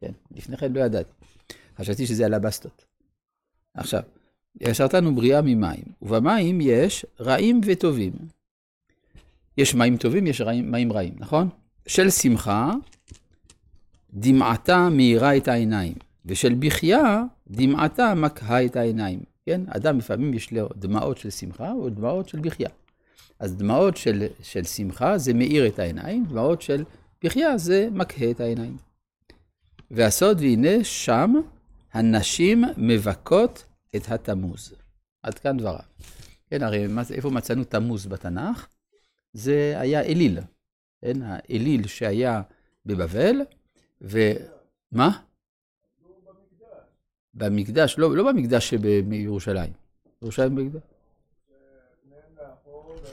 כן, 0.00 0.12
לפני 0.30 0.56
כן 0.56 0.72
לא 0.72 0.80
ידעתי. 0.80 1.12
חשבתי 1.80 2.06
שזה 2.06 2.26
על 2.26 2.34
הבסטות. 2.34 2.84
עכשיו, 3.74 4.02
הסרטן 4.60 5.04
הוא 5.04 5.14
בריאה 5.14 5.42
ממים, 5.42 5.84
ובמים 6.02 6.60
יש 6.60 7.06
רעים 7.20 7.60
וטובים. 7.64 8.12
יש 9.56 9.74
מים 9.74 9.96
טובים, 9.96 10.26
יש 10.26 10.40
רעים, 10.40 10.70
מים 10.70 10.92
רעים, 10.92 11.14
נכון? 11.18 11.48
של 11.86 12.10
שמחה, 12.10 12.72
דמעתה 14.12 14.88
מאירה 14.88 15.36
את 15.36 15.48
העיניים, 15.48 15.94
ושל 16.26 16.54
בחייה, 16.58 17.22
דמעתה 17.50 18.14
מקהה 18.14 18.64
את 18.64 18.76
העיניים. 18.76 19.20
כן? 19.46 19.60
אדם 19.68 19.98
לפעמים 19.98 20.34
יש 20.34 20.52
לו 20.52 20.68
דמעות 20.76 21.18
של 21.18 21.30
שמחה 21.30 21.72
או 21.72 21.90
דמעות 21.90 22.28
של 22.28 22.38
בחייה. 22.40 22.70
אז 23.38 23.56
דמעות 23.56 23.96
של, 23.96 24.26
של 24.42 24.64
שמחה 24.64 25.18
זה 25.18 25.34
מאיר 25.34 25.66
את 25.66 25.78
העיניים, 25.78 26.24
דמעות 26.24 26.62
של 26.62 26.84
בחייה 27.24 27.58
זה 27.58 27.88
מקהה 27.92 28.30
את 28.30 28.40
העיניים. 28.40 28.76
והסוד, 29.90 30.40
והנה 30.40 30.84
שם 30.84 31.34
הנשים 31.92 32.64
מבכות 32.76 33.64
את 33.96 34.08
התמוז. 34.08 34.74
עד 35.22 35.38
כאן 35.38 35.56
דבריו. 35.56 35.80
כן, 36.50 36.62
הרי 36.62 36.86
איפה 37.14 37.30
מצאנו 37.30 37.64
תמוז 37.64 38.06
בתנ"ך? 38.06 38.66
זה 39.32 39.74
היה 39.76 40.02
אליל. 40.02 40.38
כן, 41.00 41.22
האליל 41.22 41.86
שהיה 41.86 42.42
בבבל, 42.86 43.36
ומה? 44.00 45.18
במקדש, 47.34 47.98
לא, 47.98 48.16
לא 48.16 48.32
במקדש 48.32 48.70
שבירושלים. 48.70 49.72
ירושלים 50.22 50.54
במקדש. 50.54 50.82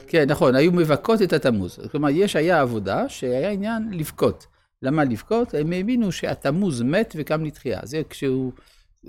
כן, 0.07 0.29
נכון, 0.29 0.55
היו 0.55 0.71
מבכות 0.71 1.21
את 1.21 1.33
התמוז. 1.33 1.79
כלומר, 1.91 2.09
יש, 2.09 2.35
היה 2.35 2.61
עבודה 2.61 3.09
שהיה 3.09 3.49
עניין 3.49 3.89
לבכות. 3.93 4.47
למה 4.81 5.03
לבכות? 5.03 5.53
הם 5.53 5.71
האמינו 5.71 6.11
שהתמוז 6.11 6.81
מת 6.81 7.13
וקם 7.17 7.45
לתחייה. 7.45 7.79
זה 7.83 8.01
כשהוא 8.09 8.51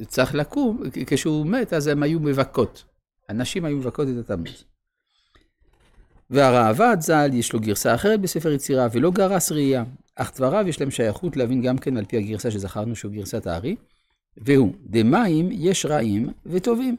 צריך 0.07 0.35
לקום, 0.35 0.83
כשהוא 1.07 1.47
מת, 1.47 1.73
אז 1.73 1.87
הם 1.87 2.03
היו 2.03 2.21
מבכות. 2.21 2.85
הנשים 3.29 3.65
היו 3.65 3.77
מבכות 3.77 4.09
את 4.09 4.31
התמוז. 4.31 4.65
והראב"ד 6.31 6.97
ז"ל, 7.01 7.31
יש 7.33 7.53
לו 7.53 7.61
גרסה 7.61 7.95
אחרת 7.95 8.21
בספר 8.21 8.53
יצירה, 8.53 8.87
ולא 8.93 9.11
גרס 9.11 9.53
ראייה. 9.53 9.85
אך 10.17 10.33
דבריו 10.37 10.69
יש 10.69 10.81
להם 10.81 10.91
שייכות 10.91 11.37
להבין 11.37 11.63
גם 11.63 11.79
כן 11.79 11.97
על 11.97 12.05
פי 12.05 12.17
הגרסה 12.17 12.51
שזכרנו 12.51 12.97
שהוא 12.97 13.13
גרסת 13.13 13.47
הארי, 13.47 13.77
והוא, 14.37 14.73
דמים 14.87 15.49
יש 15.53 15.87
רעים 15.87 16.33
וטובים. 16.47 16.97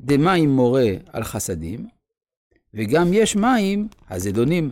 דמים 0.00 0.50
מורה 0.50 0.90
על 1.12 1.24
חסדים, 1.24 1.88
וגם 2.74 3.12
יש 3.12 3.36
מים 3.36 3.88
הזדונים, 4.10 4.70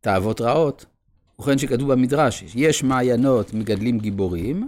תאוות 0.00 0.40
רעות. 0.40 0.86
ובכן 1.38 1.58
שכתוב 1.58 1.92
במדרש, 1.92 2.44
יש 2.54 2.82
מעיינות 2.82 3.54
מגדלים 3.54 3.98
גיבורים, 3.98 4.66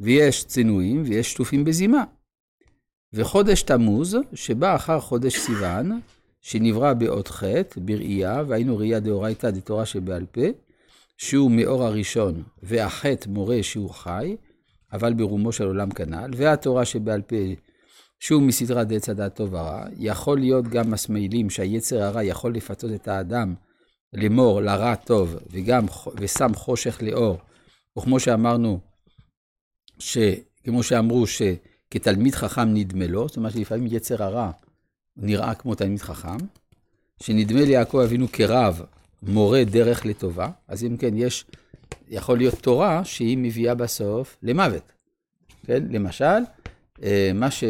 ויש 0.00 0.44
צנועים 0.44 1.02
ויש 1.06 1.32
שטופים 1.32 1.64
בזימה. 1.64 2.04
וחודש 3.12 3.62
תמוז, 3.62 4.16
שבא 4.34 4.76
אחר 4.76 5.00
חודש 5.00 5.36
סיוון, 5.38 6.00
שנברא 6.40 6.92
באות 6.92 7.28
ח' 7.28 7.44
בראייה, 7.76 8.42
והיינו 8.48 8.78
ראייה 8.78 9.00
דאורייתא 9.00 9.50
דתורה 9.50 9.86
שבעל 9.86 10.26
פה, 10.32 10.46
שהוא 11.16 11.50
מאור 11.50 11.84
הראשון, 11.84 12.42
והחטא 12.62 13.28
מורה 13.28 13.62
שהוא 13.62 13.90
חי, 13.90 14.36
אבל 14.92 15.14
ברומו 15.14 15.52
של 15.52 15.66
עולם 15.66 15.90
כנ"ל, 15.90 16.30
והתורה 16.36 16.84
שבעל 16.84 17.22
פה, 17.22 17.36
שהוא 18.20 18.42
מסדרת 18.42 18.88
דעץ 18.88 19.08
הדעת 19.08 19.34
טוב 19.34 19.52
ורע, 19.52 19.84
יכול 19.96 20.38
להיות 20.38 20.68
גם 20.68 20.90
מסמלים 20.90 21.50
שהיצר 21.50 22.02
הרע 22.02 22.24
יכול 22.24 22.54
לפתות 22.54 22.90
את 22.94 23.08
האדם 23.08 23.54
לאמור 24.12 24.60
לרע 24.60 24.94
טוב, 24.94 25.36
וגם, 25.50 25.86
ושם 26.16 26.54
חושך 26.54 26.98
לאור, 27.02 27.38
וכמו 27.98 28.20
שאמרנו, 28.20 28.80
כמו 30.64 30.82
שאמרו, 30.82 31.24
שכתלמיד 31.26 32.34
חכם 32.34 32.74
נדמה 32.74 33.06
לו, 33.06 33.28
זאת 33.28 33.36
אומרת 33.36 33.52
שלפעמים 33.52 33.86
יצר 33.90 34.22
הרע 34.22 34.50
נראה 35.16 35.54
כמו 35.54 35.74
תלמיד 35.74 36.00
חכם, 36.00 36.36
שנדמה 37.22 37.60
ליעקב 37.60 37.98
אבינו 37.98 38.26
כרב, 38.32 38.82
מורה 39.22 39.64
דרך 39.64 40.06
לטובה, 40.06 40.50
אז 40.68 40.84
אם 40.84 40.96
כן, 40.96 41.16
יש, 41.16 41.44
יכול 42.08 42.38
להיות 42.38 42.54
תורה 42.54 43.04
שהיא 43.04 43.38
מביאה 43.38 43.74
בסוף 43.74 44.36
למוות. 44.42 44.92
כן, 45.66 45.82
למשל, 45.90 46.40
אה, 47.02 47.30
מה 47.34 47.50
ש... 47.50 47.64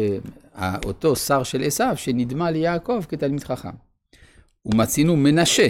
אותו 0.85 1.15
שר 1.15 1.43
של 1.43 1.63
עשיו, 1.63 1.93
שנדמה 1.95 2.51
ליעקב 2.51 3.03
כתלמיד 3.09 3.43
חכם. 3.43 3.69
ומצינו 4.65 5.15
מנשה. 5.15 5.67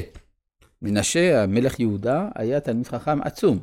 מנשה, 0.82 1.44
המלך 1.44 1.80
יהודה, 1.80 2.30
היה 2.36 2.60
תלמיד 2.60 2.88
חכם 2.88 3.22
עצום. 3.22 3.60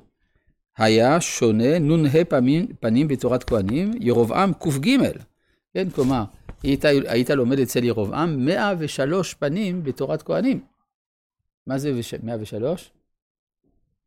היה 0.76 1.20
שונה 1.20 1.78
נ"ה 1.78 2.24
פנים, 2.28 2.66
פנים 2.80 3.08
בתורת 3.08 3.44
כהנים, 3.44 3.90
ירבעם 4.00 4.52
ק"ג. 4.52 4.88
כן, 5.74 5.90
כלומר, 5.90 6.24
היית, 6.62 6.84
היית 6.84 7.30
לומד 7.30 7.58
אצל 7.58 7.84
ירבעם 7.84 8.44
103 8.44 9.34
פנים 9.34 9.82
בתורת 9.82 10.22
כהנים. 10.22 10.60
מה 11.66 11.78
זה 11.78 11.92
103? 12.22 12.90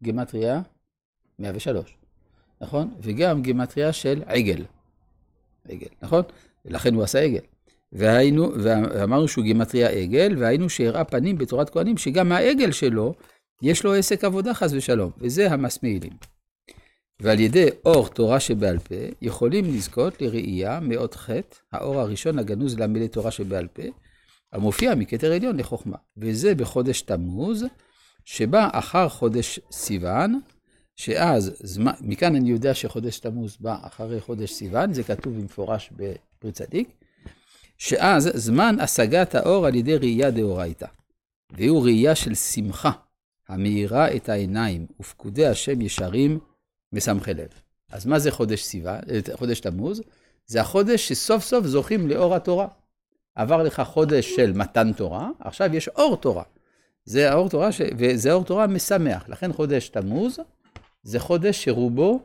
גימטריה 0.03 0.61
103, 1.39 1.97
נכון? 2.61 2.93
וגם 3.01 3.41
גימטריה 3.41 3.93
של 3.93 4.23
עגל. 4.25 4.65
עגל, 5.69 5.87
נכון? 6.01 6.23
ולכן 6.65 6.93
הוא 6.93 7.03
עשה 7.03 7.19
עגל. 7.19 7.41
והיינו, 7.91 8.51
ואמרנו 8.63 9.27
שהוא 9.27 9.43
גימטריה 9.43 9.89
עגל, 9.89 10.35
והיינו 10.37 10.69
שהראה 10.69 11.03
פנים 11.03 11.37
בתורת 11.37 11.69
כהנים, 11.69 11.97
שגם 11.97 12.31
העגל 12.31 12.71
שלו, 12.71 13.13
יש 13.61 13.83
לו 13.83 13.93
עסק 13.93 14.23
עבודה 14.23 14.53
חס 14.53 14.71
ושלום, 14.73 15.11
וזה 15.17 15.51
המסמעילים. 15.51 16.13
ועל 17.21 17.39
ידי 17.39 17.67
אור 17.85 18.07
תורה 18.07 18.39
שבעל 18.39 18.79
פה, 18.79 18.95
יכולים 19.21 19.65
לזכות 19.65 20.21
לראייה 20.21 20.79
מאות 20.79 21.15
חטא, 21.15 21.55
האור 21.71 21.99
הראשון 21.99 22.39
הגנוז 22.39 22.79
לעמלי 22.79 23.07
תורה 23.07 23.31
שבעל 23.31 23.67
פה, 23.67 23.83
המופיע 24.53 24.95
מכתר 24.95 25.31
עליון 25.31 25.57
לחוכמה. 25.57 25.97
וזה 26.17 26.55
בחודש 26.55 27.01
תמוז, 27.01 27.65
שבא 28.25 28.69
אחר 28.71 29.09
חודש 29.09 29.59
סיוון, 29.71 30.39
שאז, 30.95 31.77
מכאן 32.01 32.35
אני 32.35 32.49
יודע 32.49 32.73
שחודש 32.73 33.19
תמוז 33.19 33.57
בא 33.59 33.77
אחרי 33.81 34.21
חודש 34.21 34.51
סיוון, 34.51 34.93
זה 34.93 35.03
כתוב 35.03 35.39
במפורש 35.39 35.89
בפרי 35.91 36.51
צדיק, 36.51 36.89
שאז 37.81 38.29
זמן 38.33 38.75
השגת 38.79 39.35
האור 39.35 39.65
על 39.65 39.75
ידי 39.75 39.97
ראייה 39.97 40.31
דאורייתא. 40.31 40.85
והוא 41.51 41.83
ראייה 41.83 42.15
של 42.15 42.35
שמחה, 42.35 42.91
המאירה 43.47 44.15
את 44.15 44.29
העיניים, 44.29 44.85
ופקודי 44.99 45.45
השם 45.45 45.81
ישרים 45.81 46.39
משמחי 46.93 47.33
לב. 47.33 47.49
אז 47.91 48.05
מה 48.05 48.19
זה 48.19 48.31
חודש 48.31 48.63
סיוון, 48.63 48.99
חודש 49.33 49.59
תמוז? 49.59 50.01
זה 50.45 50.61
החודש 50.61 51.07
שסוף 51.07 51.43
סוף 51.43 51.65
זוכים 51.65 52.07
לאור 52.07 52.35
התורה. 52.35 52.67
עבר 53.35 53.63
לך 53.63 53.81
חודש 53.85 54.35
של 54.35 54.53
מתן 54.53 54.93
תורה, 54.93 55.29
עכשיו 55.39 55.75
יש 55.75 55.87
אור 55.87 56.17
תורה. 56.17 56.43
זה 57.05 57.31
האור 57.31 57.49
תורה, 57.49 57.71
ש... 57.71 57.81
וזה 57.97 58.33
אור 58.33 58.43
תורה 58.43 58.67
משמח. 58.67 59.29
לכן 59.29 59.53
חודש 59.53 59.89
תמוז 59.89 60.39
זה 61.03 61.19
חודש 61.19 61.63
שרובו 61.63 62.19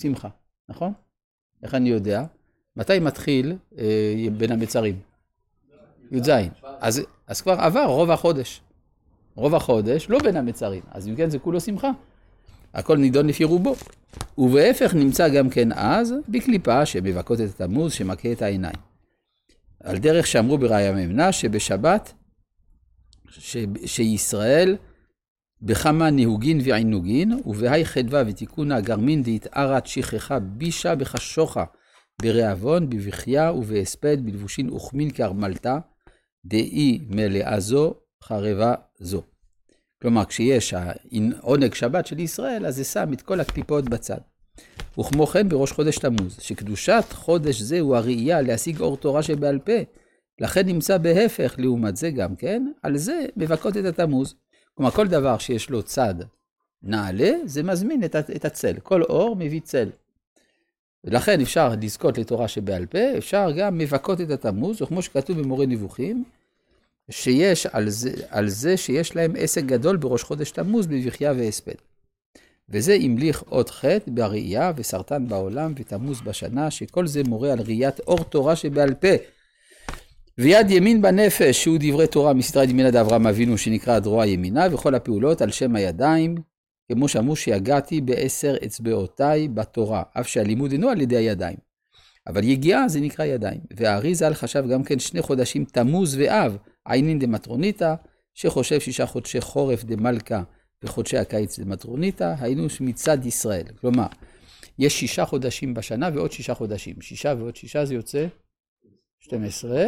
שמחה, 0.00 0.28
נכון? 0.68 0.92
איך 1.62 1.74
אני 1.74 1.88
יודע? 1.88 2.24
מתי 2.78 2.98
מתחיל 2.98 3.56
אה, 3.78 3.84
בין 4.36 4.52
המצרים? 4.52 4.98
י"ז. 6.12 6.30
אז, 6.80 7.02
אז 7.26 7.40
כבר 7.40 7.52
עבר 7.52 7.84
רוב 7.84 8.10
החודש. 8.10 8.60
רוב 9.34 9.54
החודש, 9.54 10.10
לא 10.10 10.18
בין 10.18 10.36
המצרים. 10.36 10.82
אז 10.90 11.08
אם 11.08 11.16
כן, 11.16 11.30
זה 11.30 11.38
כולו 11.38 11.60
שמחה. 11.60 11.90
הכל 12.74 12.96
נידון 12.96 13.26
לפי 13.26 13.44
רובו. 13.44 13.74
ובהפך 14.38 14.94
נמצא 14.94 15.28
גם 15.28 15.50
כן 15.50 15.72
אז 15.72 16.14
בקליפה 16.28 16.86
שמבכות 16.86 17.40
את 17.40 17.60
התמוז, 17.60 17.92
שמכה 17.92 18.32
את 18.32 18.42
העיניים. 18.42 18.76
על 19.84 19.98
דרך 19.98 20.26
שאמרו 20.26 20.58
בראיה 20.58 20.92
ממנה 20.92 21.32
שבשבת, 21.32 22.12
ש, 23.30 23.56
שישראל 23.86 24.76
בכמה 25.62 26.10
נהוגין 26.10 26.60
ועינוגין, 26.64 27.40
ובהי 27.46 27.84
חדווה 27.84 28.22
ותיקונה 28.26 28.80
גרמין 28.80 29.22
דהתארת 29.22 29.86
שכחה 29.86 30.38
בישה 30.38 30.94
בחשוכה, 30.94 31.64
ברעבון, 32.22 32.90
בבכייה 32.90 33.52
ובהספד, 33.52 34.26
בלבושין 34.26 34.70
וכמין 34.70 35.10
כארמלתה, 35.10 35.78
דאי 36.44 36.98
מלאה 37.08 37.60
זו, 37.60 37.94
חרבה 38.24 38.74
זו. 38.98 39.22
כלומר, 40.02 40.24
כשיש 40.24 40.74
עונג 41.40 41.74
שבת 41.74 42.06
של 42.06 42.18
ישראל, 42.18 42.66
אז 42.66 42.76
זה 42.76 42.84
שם 42.84 43.12
את 43.12 43.22
כל 43.22 43.40
הקליפות 43.40 43.88
בצד. 43.88 44.18
וכמו 45.00 45.26
כן 45.26 45.48
בראש 45.48 45.72
חודש 45.72 45.98
תמוז, 45.98 46.36
שקדושת 46.40 47.04
חודש 47.12 47.60
זה 47.60 47.80
הוא 47.80 47.96
הראייה 47.96 48.40
להשיג 48.42 48.80
אור 48.80 48.96
תורה 48.96 49.22
שבעל 49.22 49.58
פה, 49.58 49.72
לכן 50.40 50.66
נמצא 50.66 50.98
בהפך, 50.98 51.54
לעומת 51.58 51.96
זה 51.96 52.10
גם 52.10 52.36
כן, 52.36 52.72
על 52.82 52.96
זה 52.96 53.26
מבכות 53.36 53.76
את 53.76 53.84
התמוז. 53.84 54.34
כלומר, 54.74 54.90
כל 54.90 55.08
דבר 55.08 55.38
שיש 55.38 55.70
לו 55.70 55.82
צד 55.82 56.14
נעלה, 56.82 57.30
זה 57.44 57.62
מזמין 57.62 58.04
את 58.04 58.44
הצל. 58.44 58.80
כל 58.82 59.02
אור 59.02 59.36
מביא 59.36 59.60
צל. 59.60 59.90
ולכן 61.04 61.40
אפשר 61.40 61.72
לזכות 61.82 62.18
לתורה 62.18 62.48
שבעל 62.48 62.86
פה, 62.86 63.18
אפשר 63.18 63.50
גם 63.56 63.78
מבכות 63.78 64.20
את 64.20 64.30
התמוז, 64.30 64.82
וכמו 64.82 65.02
שכתוב 65.02 65.40
במורה 65.40 65.66
נבוכים, 65.66 66.24
שיש 67.10 67.66
על 67.66 67.88
זה, 67.88 68.10
על 68.28 68.48
זה 68.48 68.76
שיש 68.76 69.16
להם 69.16 69.32
עסק 69.38 69.64
גדול 69.64 69.96
בראש 69.96 70.22
חודש 70.22 70.50
תמוז 70.50 70.86
בבכייה 70.86 71.32
והספד. 71.32 71.74
וזה 72.68 72.94
המליך 73.00 73.42
עוד 73.48 73.70
חטא 73.70 74.10
בראייה 74.10 74.72
וסרטן 74.76 75.28
בעולם 75.28 75.72
ותמוז 75.76 76.20
בשנה, 76.20 76.70
שכל 76.70 77.06
זה 77.06 77.22
מורה 77.22 77.52
על 77.52 77.60
ראיית 77.60 78.00
אור 78.00 78.24
תורה 78.24 78.56
שבעל 78.56 78.94
פה. 78.94 79.08
ויד 80.38 80.70
ימין 80.70 81.02
בנפש, 81.02 81.62
שהוא 81.62 81.78
דברי 81.80 82.06
תורה 82.06 82.32
מסדרת 82.32 82.68
ימינה 82.68 82.90
דאברהם 82.90 83.26
אבינו, 83.26 83.58
שנקרא 83.58 83.98
דרוע 83.98 84.26
ימינה, 84.26 84.66
וכל 84.72 84.94
הפעולות 84.94 85.42
על 85.42 85.50
שם 85.50 85.76
הידיים, 85.76 86.34
כמו 86.92 87.08
שאמרו 87.08 87.36
שיגעתי 87.36 88.00
בעשר 88.00 88.54
אצבעותיי 88.64 89.48
בתורה, 89.48 90.02
אף 90.20 90.28
שהלימוד 90.28 90.72
אינו 90.72 90.88
על 90.88 91.00
ידי 91.00 91.16
הידיים. 91.16 91.56
אבל 92.26 92.44
יגיעה 92.44 92.88
זה 92.88 93.00
נקרא 93.00 93.24
ידיים. 93.24 93.60
והארי 93.76 94.14
ז"ל 94.14 94.34
חשב 94.34 94.64
גם 94.72 94.84
כן 94.84 94.98
שני 94.98 95.22
חודשים 95.22 95.64
תמוז 95.64 96.16
ואב, 96.18 96.56
עיינין 96.88 97.18
דמטרוניתא, 97.18 97.94
שחושב 98.34 98.80
שישה 98.80 99.06
חודשי 99.06 99.40
חורף 99.40 99.84
דמלכה 99.84 100.42
וחודשי 100.84 101.18
הקיץ 101.18 101.58
דמטרוניתא, 101.58 102.34
היינו 102.40 102.66
מצד 102.80 103.26
ישראל. 103.26 103.66
כלומר, 103.80 104.06
יש 104.78 105.00
שישה 105.00 105.24
חודשים 105.24 105.74
בשנה 105.74 106.08
ועוד 106.14 106.32
שישה 106.32 106.54
חודשים. 106.54 107.00
שישה 107.00 107.34
ועוד 107.38 107.56
שישה 107.56 107.84
זה 107.84 107.94
יוצא 107.94 108.26
12, 109.20 109.84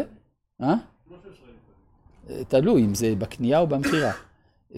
אה? 0.62 0.74
תלוי 2.48 2.82
אם 2.82 2.94
זה 2.94 3.14
בקנייה 3.14 3.58
או 3.58 3.66
במכירה. 3.66 4.12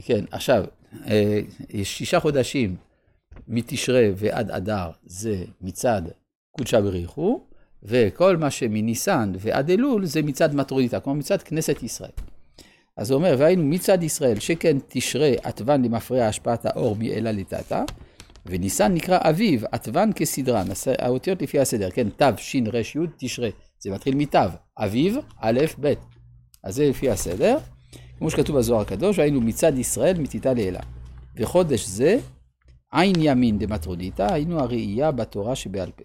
כן, 0.05 0.25
עכשיו, 0.31 0.65
אה, 0.65 0.82
שישה 1.83 2.21
חודשים 2.21 2.77
מתשרי 3.49 4.13
ועד 4.17 4.51
אדר 4.51 4.91
זה 5.07 5.45
מצד 5.61 6.03
קודשא 6.51 6.81
בריחו, 6.81 7.47
וכל 7.83 8.37
מה 8.37 8.51
שמניסן 8.51 9.33
ועד 9.39 9.71
אלול 9.71 10.07
זה 10.07 10.23
מצד 10.23 10.55
מטרודיתא, 10.55 11.01
כלומר 11.01 11.19
מצד 11.19 11.43
כנסת 11.43 11.83
ישראל. 11.83 12.11
אז 12.97 13.11
הוא 13.11 13.19
אומר, 13.19 13.37
והיינו 13.39 13.65
מצד 13.65 14.03
ישראל, 14.03 14.41
שכן 14.41 14.77
תשרי 14.89 15.37
עטבן 15.43 15.83
למפרע 15.83 16.25
השפעת 16.25 16.67
האור 16.67 16.97
מאלה 16.97 17.33
לטאטא, 17.33 17.83
וניסן 18.47 18.95
נקרא 18.95 19.19
אביב, 19.23 19.65
עטבן 19.73 20.11
כסדרן, 20.17 20.67
האותיות 20.99 21.43
לפי 21.43 21.61
הסדר, 21.61 21.91
כן, 21.91 22.09
תו, 22.09 22.27
ש', 22.37 22.57
ר', 22.73 22.77
י', 22.77 23.07
תשרי, 23.17 23.51
זה 23.79 23.91
מתחיל 23.91 24.15
מתו, 24.15 24.39
אביב, 24.79 25.17
א', 25.41 25.61
ב', 25.81 25.93
אז 26.65 26.75
זה 26.75 26.89
לפי 26.89 27.11
הסדר, 27.11 27.59
כמו 28.23 28.31
שכתוב 28.31 28.59
בזוהר 28.59 28.81
הקדוש, 28.81 29.19
והיינו 29.19 29.41
מצד 29.41 29.79
ישראל 29.79 30.19
מתיתה 30.19 30.55
לאלה. 30.55 30.81
וחודש 31.37 31.87
זה, 31.87 32.19
עין 32.93 33.15
ימין 33.19 33.59
דמטרודיתא, 33.59 34.33
היינו 34.33 34.61
הראייה 34.61 35.11
בתורה 35.11 35.57
שבעל 35.57 35.91
פה. 35.91 36.05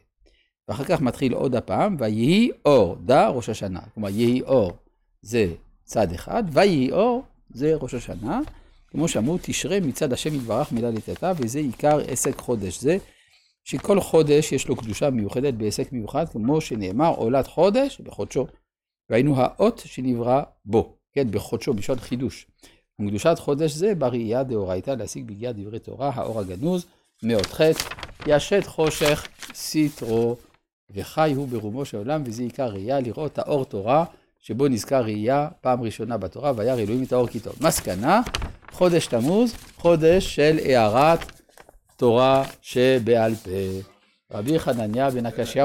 ואחר 0.68 0.84
כך 0.84 1.02
מתחיל 1.02 1.34
עוד 1.34 1.56
הפעם, 1.56 1.96
ויהי 2.00 2.50
אור, 2.66 2.96
דה 3.06 3.30
ראש 3.30 3.50
השנה. 3.50 3.80
כלומר, 3.94 4.10
יהי 4.10 4.42
אור 4.42 4.72
זה 5.22 5.54
צד 5.84 6.12
אחד, 6.12 6.44
ויהי 6.52 6.92
אור 6.92 7.24
זה 7.50 7.76
ראש 7.76 7.94
השנה. 7.94 8.40
כמו 8.88 9.08
שאמרו, 9.08 9.38
תשרה 9.42 9.80
מצד 9.80 10.14
השם 10.14 10.36
יתברך 10.36 10.72
מילה 10.72 10.90
לטאטא, 10.90 11.34
וזה 11.38 11.60
עיקר 11.60 12.00
עסק 12.08 12.38
חודש 12.38 12.82
זה, 12.82 12.98
שכל 13.64 14.02
חודש 14.02 14.52
יש 14.52 14.68
לו 14.68 14.76
קדושה 14.76 15.10
מיוחדת 15.10 15.54
בעסק 15.54 15.92
מיוחד, 15.92 16.30
כמו 16.30 16.62
שנאמר, 16.62 17.14
עולת 17.16 17.48
חודש 17.48 18.02
בחודשו. 18.02 18.48
והיינו 19.10 19.36
האות 19.38 19.82
שנברא 19.86 20.42
בו, 20.66 20.97
כן, 21.18 21.32
בחודשו, 21.32 21.74
בשעות 21.74 22.00
חידוש. 22.00 22.46
וקדושת 23.02 23.36
חודש 23.40 23.72
זה 23.72 23.96
בראייה 23.96 24.44
דאורייתא 24.44 24.92
להשיג 24.92 25.26
בגיע 25.26 25.52
דברי 25.52 25.80
תורה, 25.80 26.12
האור 26.14 26.40
הגנוז, 26.40 26.86
מאות 27.24 27.46
חטא, 27.46 27.84
ישת 28.28 28.64
חושך, 28.66 29.28
סיטרו, 29.54 30.36
וחי 30.96 31.34
הוא 31.36 31.48
ברומו 31.48 31.86
של 31.86 31.98
עולם, 31.98 32.24
וזה 32.26 32.44
עיקר 32.44 32.68
ראייה, 32.68 33.00
לראות 33.00 33.40
האור 33.40 33.66
תורה, 33.66 34.06
שבו 34.40 34.68
נזכר 34.68 35.02
ראייה 35.02 35.48
פעם 35.62 35.82
ראשונה 35.82 36.18
בתורה, 36.18 36.52
וירא 36.56 36.80
אלוהים 36.80 37.04
את 37.04 37.14
האור 37.14 37.28
כי 37.28 37.40
טוב. 37.40 37.56
מסקנה, 37.62 38.22
חודש 38.72 39.08
תמוז, 39.08 39.54
חודש 39.78 40.36
של 40.36 40.58
הארת 40.66 41.42
תורה 41.96 42.44
שבעל 42.62 43.36
פה. 43.36 43.50
רבי 44.32 44.60
חנניה 44.60 45.10
בן 45.10 45.26
הקשיא 45.26 45.64